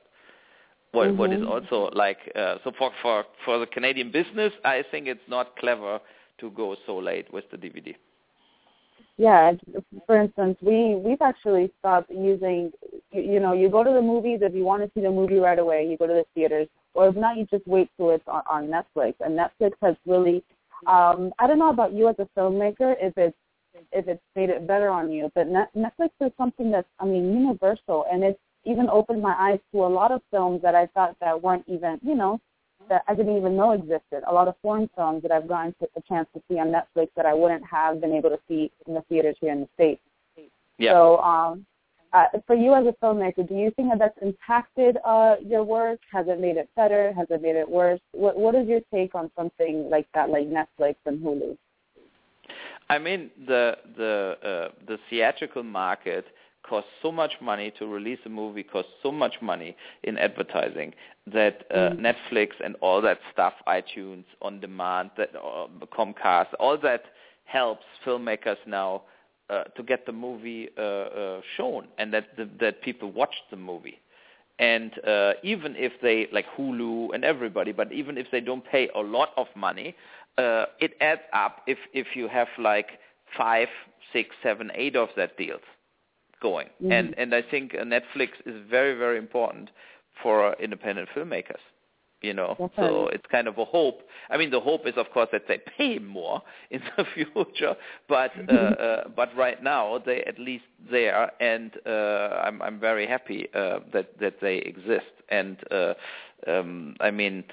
What 0.92 1.16
what 1.18 1.32
is 1.32 1.42
Mhm. 1.42 1.48
also 1.54 1.90
like 1.94 2.20
uh, 2.36 2.58
so 2.64 2.72
for 2.78 2.92
for 3.02 3.26
for 3.46 3.60
the 3.60 3.68
Canadian 3.68 4.12
business, 4.12 4.52
I 4.66 4.84
think 4.92 5.08
it's 5.08 5.28
not 5.30 5.56
clever 5.58 6.00
to 6.40 6.50
go 6.52 6.76
so 6.88 6.98
late 6.98 7.32
with 7.32 7.50
the 7.52 7.58
DVD. 7.58 7.96
Yeah, 9.18 9.54
for 10.06 10.22
instance, 10.22 10.58
we 10.62 10.96
we've 10.96 11.22
actually 11.22 11.72
stopped 11.80 12.12
using. 12.12 12.72
You, 13.12 13.22
you 13.22 13.40
know, 13.40 13.54
you 13.54 13.70
go 13.70 13.84
to 13.84 13.92
the 13.92 14.02
movies 14.02 14.40
if 14.44 14.54
you 14.54 14.64
want 14.64 14.84
to 14.84 14.92
see 14.94 15.02
the 15.02 15.10
movie 15.12 15.38
right 15.40 15.58
away. 15.58 15.88
You 15.90 15.98
go 15.98 16.06
to 16.08 16.14
the 16.14 16.26
theaters, 16.36 16.68
or 16.94 17.08
if 17.10 17.16
not, 17.16 17.38
you 17.38 17.46
just 17.46 17.66
wait 17.68 17.90
till 17.98 18.12
it's 18.12 18.28
on, 18.28 18.44
on 18.50 18.68
Netflix. 18.68 19.16
And 19.22 19.38
Netflix 19.38 19.72
has 19.82 19.96
really, 20.06 20.44
um, 20.86 21.34
I 21.40 21.48
don't 21.48 21.58
know 21.60 21.70
about 21.72 21.94
you 21.94 22.08
as 22.10 22.16
a 22.20 22.28
filmmaker, 22.38 22.96
if 23.02 23.18
it's 23.18 23.36
if 23.92 24.08
it's 24.08 24.22
made 24.36 24.50
it 24.50 24.68
better 24.68 24.90
on 24.90 25.12
you, 25.12 25.32
but 25.36 25.48
Net, 25.48 25.70
Netflix 25.76 26.10
is 26.22 26.32
something 26.38 26.72
that's, 26.72 26.88
I 27.00 27.06
mean, 27.06 27.32
universal, 27.34 28.06
and 28.12 28.24
it's 28.24 28.40
even 28.66 28.90
opened 28.90 29.22
my 29.22 29.36
eyes 29.38 29.60
to 29.72 29.86
a 29.86 29.88
lot 29.88 30.12
of 30.12 30.22
films 30.32 30.62
that 30.64 30.76
I 30.76 30.88
thought 30.88 31.16
that 31.22 31.42
weren't 31.42 31.64
even, 31.68 32.00
you 32.02 32.16
know, 32.16 32.40
that 32.90 33.04
I 33.08 33.16
didn't 33.16 33.38
even 33.38 33.56
know 33.56 33.72
existed. 33.72 34.24
A 34.28 34.34
lot 34.34 34.48
of 34.48 34.56
foreign 34.62 34.90
films 34.96 35.22
that 35.24 35.32
I've 35.32 35.48
gotten 35.48 35.74
to, 35.80 35.88
a 35.96 36.02
chance 36.02 36.28
to 36.34 36.42
see 36.50 36.60
on 36.60 36.68
Netflix 36.68 37.10
that 37.16 37.26
I 37.26 37.34
wouldn't 37.34 37.64
have 37.66 38.02
been 38.02 38.14
able 38.14 38.30
to 38.30 38.40
see 38.48 38.72
in 38.88 38.94
the 38.94 39.02
theaters 39.10 39.36
here 39.40 39.52
in 39.52 39.62
the 39.62 39.70
states. 39.76 40.02
Yeah. 40.78 40.94
So, 40.94 41.18
um, 41.20 41.66
uh, 42.14 42.26
for 42.46 42.56
you 42.56 42.74
as 42.74 42.86
a 42.86 42.94
filmmaker, 43.04 43.48
do 43.48 43.56
you 43.56 43.72
think 43.72 43.90
that 43.90 44.00
that's 44.00 44.18
impacted 44.22 44.98
uh, 45.04 45.36
your 45.46 45.64
work? 45.64 46.00
Has 46.12 46.28
it 46.30 46.40
made 46.40 46.56
it 46.58 46.70
better? 46.76 47.14
Has 47.14 47.28
it 47.30 47.42
made 47.42 47.56
it 47.56 47.70
worse? 47.70 48.00
What 48.14 48.38
What 48.38 48.56
is 48.56 48.68
your 48.68 48.80
take 48.94 49.14
on 49.14 49.30
something 49.36 49.90
like 49.90 50.08
that, 50.14 50.30
like 50.30 50.48
Netflix 50.48 50.96
and 51.06 51.22
Hulu? 51.22 51.58
I 52.90 52.98
mean, 52.98 53.30
the 53.46 53.78
the 53.98 54.38
uh, 54.42 54.72
the 54.88 54.98
theatrical 55.10 55.64
market 55.64 56.26
costs 56.68 56.90
so 57.02 57.12
much 57.12 57.34
money 57.42 57.72
to 57.80 57.86
release 57.88 58.20
a 58.26 58.30
movie, 58.30 58.64
costs 58.64 58.92
so 59.04 59.12
much 59.12 59.36
money 59.42 59.76
in 60.04 60.18
advertising 60.18 60.94
that 61.28 61.66
uh, 61.72 61.90
Mm. 61.92 62.00
Netflix 62.08 62.50
and 62.64 62.76
all 62.82 63.02
that 63.02 63.20
stuff, 63.34 63.54
iTunes 63.68 64.26
on 64.42 64.60
demand, 64.60 65.12
that 65.18 65.32
uh, 65.36 65.68
Comcast, 65.98 66.48
all 66.60 66.78
that 66.78 67.04
helps 67.46 67.86
filmmakers 68.06 68.58
now 68.66 69.04
uh, 69.50 69.64
to 69.76 69.84
get 69.84 70.06
the 70.06 70.12
movie 70.12 70.70
uh, 70.78 70.82
uh, 70.82 71.42
shown 71.56 71.88
and 71.98 72.14
that 72.14 72.36
the, 72.38 72.50
that 72.60 72.82
people 72.82 73.12
watch 73.12 73.36
the 73.52 73.58
movie. 73.58 74.00
And 74.60 74.92
uh, 75.08 75.34
even 75.44 75.76
if 75.78 75.94
they 76.02 76.28
like 76.32 76.46
Hulu 76.58 77.14
and 77.14 77.24
everybody, 77.24 77.72
but 77.72 77.92
even 77.92 78.18
if 78.18 78.28
they 78.32 78.42
don't 78.42 78.66
pay 78.66 78.90
a 78.96 79.00
lot 79.00 79.30
of 79.38 79.48
money, 79.56 79.96
uh, 80.38 80.66
it 80.80 80.94
adds 81.02 81.22
up 81.34 81.62
if 81.68 81.78
if 81.94 82.08
you 82.16 82.28
have 82.28 82.48
like 82.58 83.00
five, 83.38 83.68
six, 84.14 84.36
seven, 84.44 84.72
eight 84.76 84.96
of 84.96 85.10
that 85.16 85.38
deals 85.38 85.62
going. 86.42 86.70
Mhm. 86.82 86.92
And 86.92 87.16
and 87.18 87.34
I 87.36 87.42
think 87.42 87.74
Netflix 87.74 88.30
is 88.46 88.56
very 88.70 88.94
very 88.96 89.18
important 89.18 89.70
for 90.22 90.54
independent 90.60 91.10
filmmakers. 91.16 91.62
You 92.24 92.34
know, 92.34 92.56
so 92.76 93.08
it's 93.10 93.26
kind 93.30 93.48
of 93.48 93.60
a 93.60 93.66
hope. 93.66 94.02
I 94.32 94.38
mean, 94.38 94.50
the 94.50 94.60
hope 94.60 94.88
is 94.88 94.96
of 94.98 95.12
course 95.12 95.30
that 95.32 95.44
they 95.48 95.60
pay 95.78 96.00
more 96.00 96.42
in 96.72 96.82
the 96.98 97.06
future, 97.14 97.76
but 98.10 98.32
uh, 98.50 98.54
uh, 98.54 99.08
but 99.16 99.30
right 99.38 99.62
now 99.62 100.00
they 100.04 100.24
at 100.24 100.40
least 100.40 100.64
there, 100.90 101.32
and 101.40 101.72
uh, 101.86 102.42
I'm 102.44 102.60
I'm 102.64 102.80
very 102.80 103.06
happy 103.06 103.48
uh, 103.54 103.82
that 103.94 104.18
that 104.20 104.42
they 104.42 104.58
exist. 104.58 105.14
And 105.30 105.58
uh, 105.70 105.94
um, 106.48 106.96
I 107.02 107.12
mean, 107.12 107.44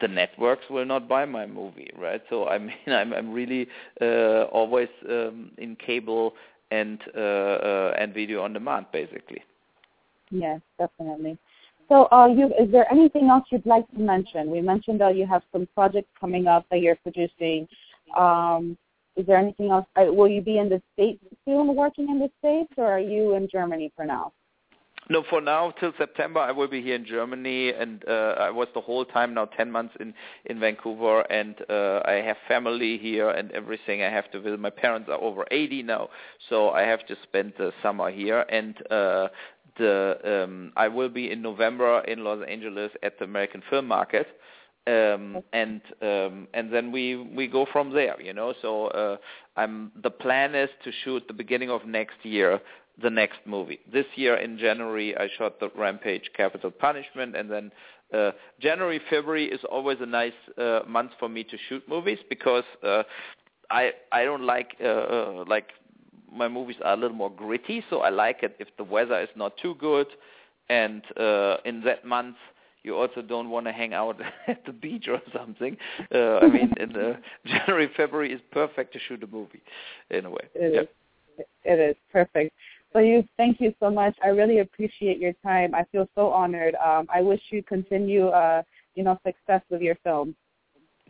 the 0.00 0.08
networks 0.08 0.64
will 0.68 0.84
not 0.84 1.08
buy 1.08 1.24
my 1.24 1.46
movie, 1.46 1.90
right? 1.96 2.22
So 2.28 2.46
I 2.46 2.58
mean, 2.58 2.76
I'm 2.88 3.14
I'm 3.14 3.32
really 3.32 3.68
uh, 4.02 4.42
always 4.52 4.88
um, 5.08 5.52
in 5.56 5.76
cable 5.76 6.34
and 6.70 7.00
uh, 7.16 7.20
uh, 7.20 7.94
and 7.98 8.14
video 8.14 8.42
on 8.42 8.52
demand, 8.52 8.86
basically. 8.92 9.42
Yes, 10.30 10.60
definitely. 10.78 11.38
So, 11.88 12.06
uh, 12.12 12.28
you, 12.28 12.46
is 12.58 12.70
there 12.70 12.90
anything 12.92 13.28
else 13.28 13.44
you'd 13.50 13.66
like 13.66 13.90
to 13.90 13.98
mention? 13.98 14.50
We 14.50 14.60
mentioned 14.60 15.00
that 15.00 15.16
you 15.16 15.26
have 15.26 15.42
some 15.52 15.66
projects 15.74 16.08
coming 16.18 16.46
up 16.46 16.64
that 16.70 16.80
you're 16.80 16.96
producing. 16.96 17.66
Um, 18.16 18.78
is 19.16 19.26
there 19.26 19.36
anything 19.36 19.70
else? 19.70 19.86
Uh, 19.96 20.12
will 20.12 20.28
you 20.28 20.40
be 20.40 20.58
in 20.58 20.68
the 20.68 20.80
States 20.94 21.22
soon, 21.44 21.74
working 21.74 22.08
in 22.08 22.20
the 22.20 22.30
States, 22.38 22.72
or 22.76 22.86
are 22.86 23.00
you 23.00 23.34
in 23.34 23.48
Germany 23.50 23.92
for 23.96 24.04
now? 24.04 24.32
No, 25.08 25.24
for 25.28 25.40
now 25.40 25.72
till 25.80 25.92
September 25.98 26.38
I 26.38 26.52
will 26.52 26.68
be 26.68 26.80
here 26.80 26.94
in 26.94 27.04
Germany, 27.04 27.70
and 27.70 28.04
uh, 28.06 28.34
I 28.38 28.50
was 28.50 28.68
the 28.74 28.80
whole 28.80 29.04
time 29.04 29.34
now 29.34 29.46
ten 29.46 29.70
months 29.70 29.94
in 29.98 30.14
in 30.44 30.60
Vancouver, 30.60 31.22
and 31.22 31.56
uh, 31.68 32.00
I 32.04 32.22
have 32.24 32.36
family 32.46 32.96
here 32.96 33.30
and 33.30 33.50
everything. 33.50 34.02
I 34.02 34.10
have 34.10 34.30
to 34.30 34.40
visit. 34.40 34.60
My 34.60 34.70
parents 34.70 35.08
are 35.08 35.20
over 35.20 35.46
eighty 35.50 35.82
now, 35.82 36.10
so 36.48 36.70
I 36.70 36.82
have 36.82 37.04
to 37.06 37.16
spend 37.24 37.54
the 37.58 37.72
summer 37.82 38.10
here. 38.10 38.44
And 38.48 38.76
uh, 38.90 39.28
the 39.78 40.44
um, 40.44 40.72
I 40.76 40.86
will 40.86 41.08
be 41.08 41.32
in 41.32 41.42
November 41.42 42.02
in 42.06 42.22
Los 42.22 42.44
Angeles 42.46 42.92
at 43.02 43.18
the 43.18 43.24
American 43.24 43.62
Film 43.68 43.86
Market. 43.88 44.28
Um, 44.86 45.42
and 45.52 45.82
um, 46.00 46.48
and 46.54 46.72
then 46.72 46.90
we 46.90 47.16
we 47.16 47.48
go 47.48 47.66
from 47.70 47.92
there, 47.92 48.20
you 48.20 48.32
know. 48.32 48.54
So 48.62 48.86
uh, 48.88 49.16
I'm 49.56 49.92
the 50.02 50.10
plan 50.10 50.54
is 50.54 50.70
to 50.84 50.90
shoot 51.04 51.26
the 51.28 51.34
beginning 51.34 51.70
of 51.70 51.84
next 51.84 52.24
year 52.24 52.60
the 53.02 53.10
next 53.10 53.40
movie. 53.46 53.80
This 53.90 54.06
year 54.16 54.36
in 54.36 54.58
January, 54.58 55.16
I 55.16 55.28
shot 55.38 55.60
the 55.60 55.70
Rampage 55.76 56.30
Capital 56.36 56.70
Punishment, 56.70 57.36
and 57.36 57.50
then 57.50 57.70
uh, 58.12 58.32
January, 58.60 59.00
February 59.08 59.46
is 59.46 59.60
always 59.70 59.98
a 60.00 60.06
nice 60.06 60.32
uh, 60.58 60.80
month 60.86 61.12
for 61.18 61.28
me 61.28 61.44
to 61.44 61.56
shoot 61.68 61.82
movies 61.88 62.18
because 62.28 62.64
uh, 62.82 63.02
I 63.70 63.92
I 64.12 64.24
don't 64.24 64.42
like 64.42 64.76
uh, 64.82 64.86
uh, 64.86 65.44
like 65.46 65.68
my 66.32 66.48
movies 66.48 66.76
are 66.84 66.94
a 66.94 66.96
little 66.96 67.16
more 67.16 67.30
gritty, 67.30 67.84
so 67.90 68.00
I 68.00 68.10
like 68.10 68.42
it 68.42 68.56
if 68.58 68.68
the 68.76 68.84
weather 68.84 69.20
is 69.20 69.28
not 69.36 69.56
too 69.62 69.74
good, 69.76 70.06
and 70.68 71.02
uh, 71.18 71.56
in 71.64 71.82
that 71.82 72.04
month. 72.04 72.36
You 72.82 72.96
also 72.96 73.20
don't 73.20 73.50
want 73.50 73.66
to 73.66 73.72
hang 73.72 73.92
out 73.92 74.18
at 74.48 74.64
the 74.64 74.72
beach 74.72 75.06
or 75.06 75.20
something. 75.36 75.76
Uh, 76.14 76.38
I 76.38 76.46
mean, 76.46 76.72
in 76.80 76.96
uh, 76.96 77.18
January, 77.46 77.90
February 77.94 78.32
is 78.32 78.40
perfect 78.52 78.94
to 78.94 78.98
shoot 79.06 79.22
a 79.22 79.26
movie, 79.26 79.60
in 80.08 80.24
a 80.24 80.30
way. 80.30 80.48
It 80.54 80.74
yeah. 80.74 80.80
is. 80.80 80.86
It 81.64 81.78
is 81.78 81.96
perfect. 82.10 82.54
So 82.92 82.98
you, 82.98 83.24
thank 83.36 83.60
you 83.60 83.72
so 83.80 83.90
much. 83.90 84.16
I 84.22 84.28
really 84.28 84.58
appreciate 84.58 85.18
your 85.18 85.32
time. 85.44 85.74
I 85.74 85.84
feel 85.92 86.08
so 86.14 86.28
honored. 86.28 86.74
Um, 86.74 87.06
I 87.12 87.20
wish 87.20 87.40
you 87.50 87.62
continue, 87.62 88.28
uh, 88.28 88.62
you 88.94 89.04
know, 89.04 89.18
success 89.24 89.62
with 89.70 89.80
your 89.80 89.96
film. 90.02 90.34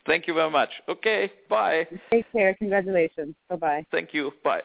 Thank 0.07 0.27
you 0.27 0.35
very 0.35 0.51
much. 0.51 0.71
Okay, 0.89 1.31
bye. 1.49 1.87
Take 2.11 2.31
care. 2.33 2.55
Congratulations. 2.55 3.35
Bye 3.49 3.57
bye. 3.57 3.87
Thank 3.91 4.13
you. 4.13 4.33
Bye. 4.45 4.63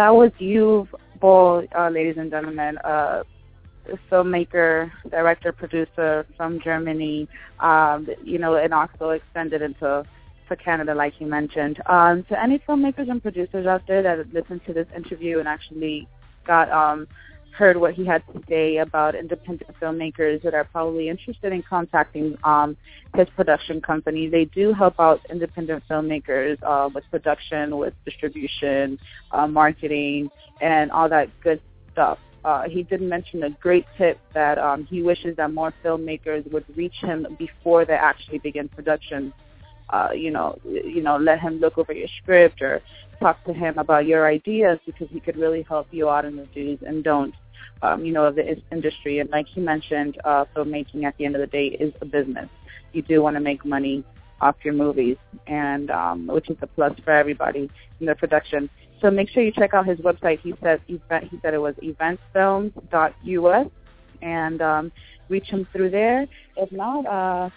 That 0.00 0.14
was 0.14 0.30
Uwe 0.40 0.88
Boll, 1.20 1.66
uh, 1.76 1.90
ladies 1.90 2.16
and 2.16 2.30
gentlemen, 2.30 2.78
uh, 2.78 3.22
filmmaker, 4.10 4.90
director, 5.10 5.52
producer 5.52 6.24
from 6.38 6.58
Germany, 6.58 7.28
um, 7.58 8.08
you 8.24 8.38
know, 8.38 8.56
and 8.56 8.72
also 8.72 9.10
extended 9.10 9.60
into 9.60 10.02
to 10.48 10.56
Canada, 10.56 10.94
like 10.94 11.20
you 11.20 11.26
mentioned. 11.26 11.82
Um, 11.84 12.24
to 12.30 12.42
any 12.42 12.60
filmmakers 12.60 13.10
and 13.10 13.20
producers 13.22 13.66
out 13.66 13.82
there 13.86 14.02
that 14.02 14.32
listened 14.32 14.62
to 14.68 14.72
this 14.72 14.86
interview 14.96 15.38
and 15.38 15.46
actually 15.46 16.08
got 16.46 16.70
um, 16.70 17.06
heard 17.52 17.76
what 17.76 17.94
he 17.94 18.04
had 18.04 18.22
to 18.32 18.42
say 18.48 18.78
about 18.78 19.14
independent 19.14 19.70
filmmakers 19.80 20.42
that 20.42 20.54
are 20.54 20.64
probably 20.64 21.08
interested 21.08 21.52
in 21.52 21.62
contacting 21.62 22.36
um, 22.44 22.76
his 23.14 23.28
production 23.36 23.80
company. 23.80 24.28
They 24.28 24.46
do 24.46 24.72
help 24.72 24.94
out 24.98 25.20
independent 25.30 25.84
filmmakers 25.88 26.58
uh, 26.62 26.88
with 26.94 27.04
production, 27.10 27.76
with 27.76 27.94
distribution, 28.04 28.98
uh, 29.32 29.46
marketing, 29.46 30.30
and 30.60 30.90
all 30.90 31.08
that 31.08 31.28
good 31.42 31.60
stuff. 31.92 32.18
Uh, 32.44 32.62
he 32.68 32.82
did 32.82 33.02
mention 33.02 33.42
a 33.42 33.50
great 33.50 33.84
tip 33.98 34.18
that 34.32 34.58
um, 34.58 34.86
he 34.86 35.02
wishes 35.02 35.36
that 35.36 35.52
more 35.52 35.74
filmmakers 35.84 36.50
would 36.50 36.64
reach 36.76 36.94
him 37.00 37.26
before 37.38 37.84
they 37.84 37.94
actually 37.94 38.38
begin 38.38 38.68
production. 38.68 39.32
Uh, 39.90 40.08
you 40.14 40.30
know, 40.30 40.58
you 40.64 41.02
know, 41.02 41.16
let 41.18 41.40
him 41.40 41.58
look 41.58 41.76
over 41.76 41.92
your 41.92 42.08
script 42.22 42.62
or 42.62 42.80
talk 43.20 43.44
to 43.44 43.52
him 43.52 43.78
about 43.78 44.06
your 44.06 44.26
ideas 44.26 44.78
because 44.86 45.08
he 45.10 45.20
could 45.20 45.36
really 45.36 45.62
help 45.62 45.86
you 45.90 46.08
out 46.08 46.24
in 46.24 46.36
the 46.36 46.46
do's 46.54 46.78
and 46.86 47.04
don'ts, 47.04 47.36
um, 47.82 48.04
you 48.04 48.12
know, 48.12 48.24
of 48.24 48.34
the 48.34 48.56
industry. 48.72 49.18
And 49.20 49.30
like 49.30 49.46
he 49.46 49.60
mentioned, 49.60 50.18
uh, 50.24 50.46
filmmaking 50.56 51.04
at 51.04 51.16
the 51.18 51.26
end 51.26 51.36
of 51.36 51.40
the 51.40 51.46
day 51.46 51.66
is 51.66 51.92
a 52.00 52.06
business. 52.06 52.48
You 52.92 53.02
do 53.02 53.22
want 53.22 53.36
to 53.36 53.40
make 53.40 53.64
money 53.64 54.04
off 54.40 54.56
your 54.64 54.74
movies, 54.74 55.16
and 55.46 55.90
um, 55.90 56.26
which 56.26 56.48
is 56.48 56.56
a 56.62 56.66
plus 56.66 56.98
for 57.04 57.12
everybody 57.12 57.70
in 58.00 58.06
the 58.06 58.14
production. 58.14 58.70
So 59.00 59.10
make 59.10 59.28
sure 59.30 59.42
you 59.42 59.52
check 59.52 59.74
out 59.74 59.86
his 59.86 59.98
website. 59.98 60.40
He 60.40 60.54
said 60.62 60.80
he 60.86 61.00
said 61.08 61.28
it 61.54 61.58
was 61.58 61.74
eventfilms.us, 61.82 63.66
and 64.22 64.62
um, 64.62 64.92
reach 65.28 65.46
him 65.46 65.66
through 65.72 65.90
there. 65.90 66.26
If 66.56 66.72
not, 66.72 67.06
uh, 67.06 67.50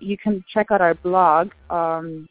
you 0.00 0.16
can 0.18 0.44
check 0.52 0.70
out 0.70 0.80
our 0.80 0.94
blog 0.94 1.50
um, 1.70 2.28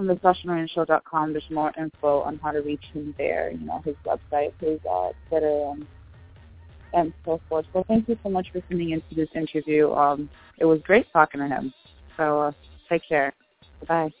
on 0.00 0.06
the 0.06 0.14
SashaMarinaShow.com. 0.14 1.32
There's 1.32 1.44
more 1.50 1.72
info 1.78 2.22
on 2.22 2.40
how 2.42 2.50
to 2.52 2.60
reach 2.60 2.82
him 2.92 3.14
there. 3.18 3.50
You 3.50 3.66
know 3.66 3.82
his 3.84 3.94
website, 4.06 4.52
his 4.58 4.80
uh, 4.90 5.10
Twitter, 5.28 5.72
and 5.72 5.86
and 6.92 7.12
so 7.24 7.40
forth. 7.48 7.66
So 7.72 7.84
thank 7.86 8.08
you 8.08 8.18
so 8.22 8.30
much 8.30 8.48
for 8.52 8.60
tuning 8.62 8.90
into 8.90 9.14
this 9.14 9.28
interview. 9.34 9.92
Um, 9.92 10.28
it 10.58 10.64
was 10.64 10.80
great 10.82 11.06
talking 11.12 11.40
to 11.40 11.46
him. 11.46 11.72
So 12.16 12.40
uh, 12.40 12.52
take 12.88 13.02
care. 13.08 13.32
Bye. 13.86 14.12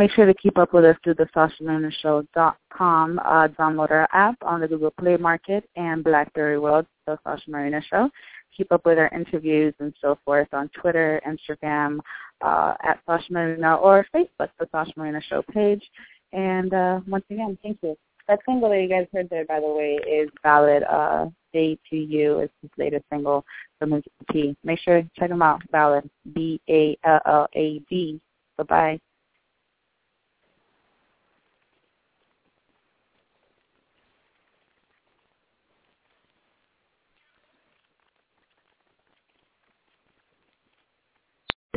Make 0.00 0.12
sure 0.12 0.24
to 0.24 0.32
keep 0.32 0.56
up 0.56 0.72
with 0.72 0.86
us 0.86 0.96
through 1.04 1.16
the 1.16 1.28
SashaMarinaShow.com. 1.36 3.18
Uh, 3.18 3.48
download 3.48 3.90
our 3.90 4.08
app 4.14 4.34
on 4.40 4.62
the 4.62 4.66
Google 4.66 4.92
Play 4.98 5.18
Market 5.18 5.68
and 5.76 6.02
BlackBerry 6.02 6.58
World, 6.58 6.86
the 7.06 7.18
Sasha 7.22 7.50
Marina 7.50 7.82
Show. 7.82 8.08
Keep 8.56 8.72
up 8.72 8.86
with 8.86 8.96
our 8.96 9.10
interviews 9.14 9.74
and 9.78 9.92
so 10.00 10.18
forth 10.24 10.48
on 10.54 10.70
Twitter, 10.70 11.20
Instagram, 11.28 11.98
uh, 12.40 12.72
at 12.82 12.98
Sasha 13.04 13.30
Marina, 13.30 13.76
or 13.76 14.06
Facebook, 14.16 14.48
the 14.58 14.66
Sasha 14.72 14.92
Marina 14.96 15.20
Show 15.28 15.42
page. 15.52 15.86
And 16.32 16.72
uh, 16.72 17.00
once 17.06 17.26
again, 17.28 17.58
thank 17.62 17.76
you. 17.82 17.94
That 18.26 18.38
single 18.46 18.70
that 18.70 18.80
you 18.80 18.88
guys 18.88 19.06
heard 19.12 19.28
there, 19.28 19.44
by 19.44 19.60
the 19.60 19.68
way, 19.68 19.98
is 20.10 20.30
Ballad 20.42 20.82
uh, 20.84 21.26
Day 21.52 21.78
to 21.90 21.96
You. 21.96 22.38
It's 22.38 22.54
his 22.62 22.70
latest 22.78 23.04
single 23.12 23.44
from 23.78 23.90
his 23.90 24.04
EP. 24.34 24.56
Make 24.64 24.78
sure 24.78 25.02
to 25.02 25.10
check 25.18 25.28
him 25.28 25.42
out, 25.42 25.60
Ballad, 25.70 26.08
B-A-L-L-A-D. 26.32 28.20
Bye-bye. 28.56 28.98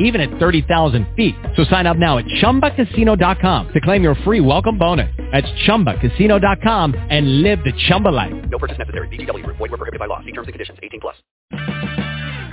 even 0.00 0.20
at 0.20 0.38
30,000 0.38 1.06
feet. 1.16 1.34
So 1.56 1.64
sign 1.64 1.86
up 1.86 1.96
now 1.96 2.18
at 2.18 2.24
ChumbaCasino.com 2.42 3.72
to 3.72 3.80
claim 3.80 4.02
your 4.02 4.16
free 4.16 4.40
welcome 4.40 4.76
bonus. 4.76 5.14
That's 5.32 5.48
ChumbaCasino.com 5.66 6.94
and 7.10 7.42
live 7.42 7.60
the 7.64 7.72
Chumba 7.88 8.08
life. 8.08 8.32
No 8.48 8.58
purchase 8.58 8.78
necessary. 8.78 9.08
VGW. 9.08 9.46
Void 9.46 9.60
were 9.60 9.68
prohibited 9.68 10.00
by 10.00 10.06
law. 10.06 10.20
See 10.20 10.32
terms 10.32 10.48
and 10.48 10.54
conditions. 10.54 10.78
18 10.82 11.00
plus. 11.00 11.16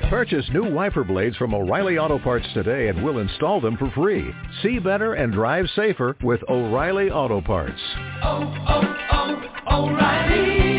Purchase 0.09 0.45
new 0.53 0.71
wiper 0.71 1.03
blades 1.03 1.35
from 1.35 1.53
O'Reilly 1.53 1.97
Auto 1.97 2.17
Parts 2.17 2.45
today 2.53 2.87
and 2.87 3.03
we'll 3.03 3.17
install 3.17 3.59
them 3.59 3.75
for 3.75 3.91
free. 3.91 4.33
See 4.63 4.79
better 4.79 5.15
and 5.15 5.33
drive 5.33 5.65
safer 5.75 6.15
with 6.23 6.39
O'Reilly 6.47 7.09
Auto 7.09 7.41
Parts. 7.41 7.81
Oh, 8.23 8.55
oh, 8.69 8.95
oh, 9.11 9.85
O'Reilly 9.85 10.77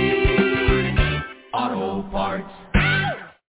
Auto 1.52 2.08
Parts. 2.10 2.50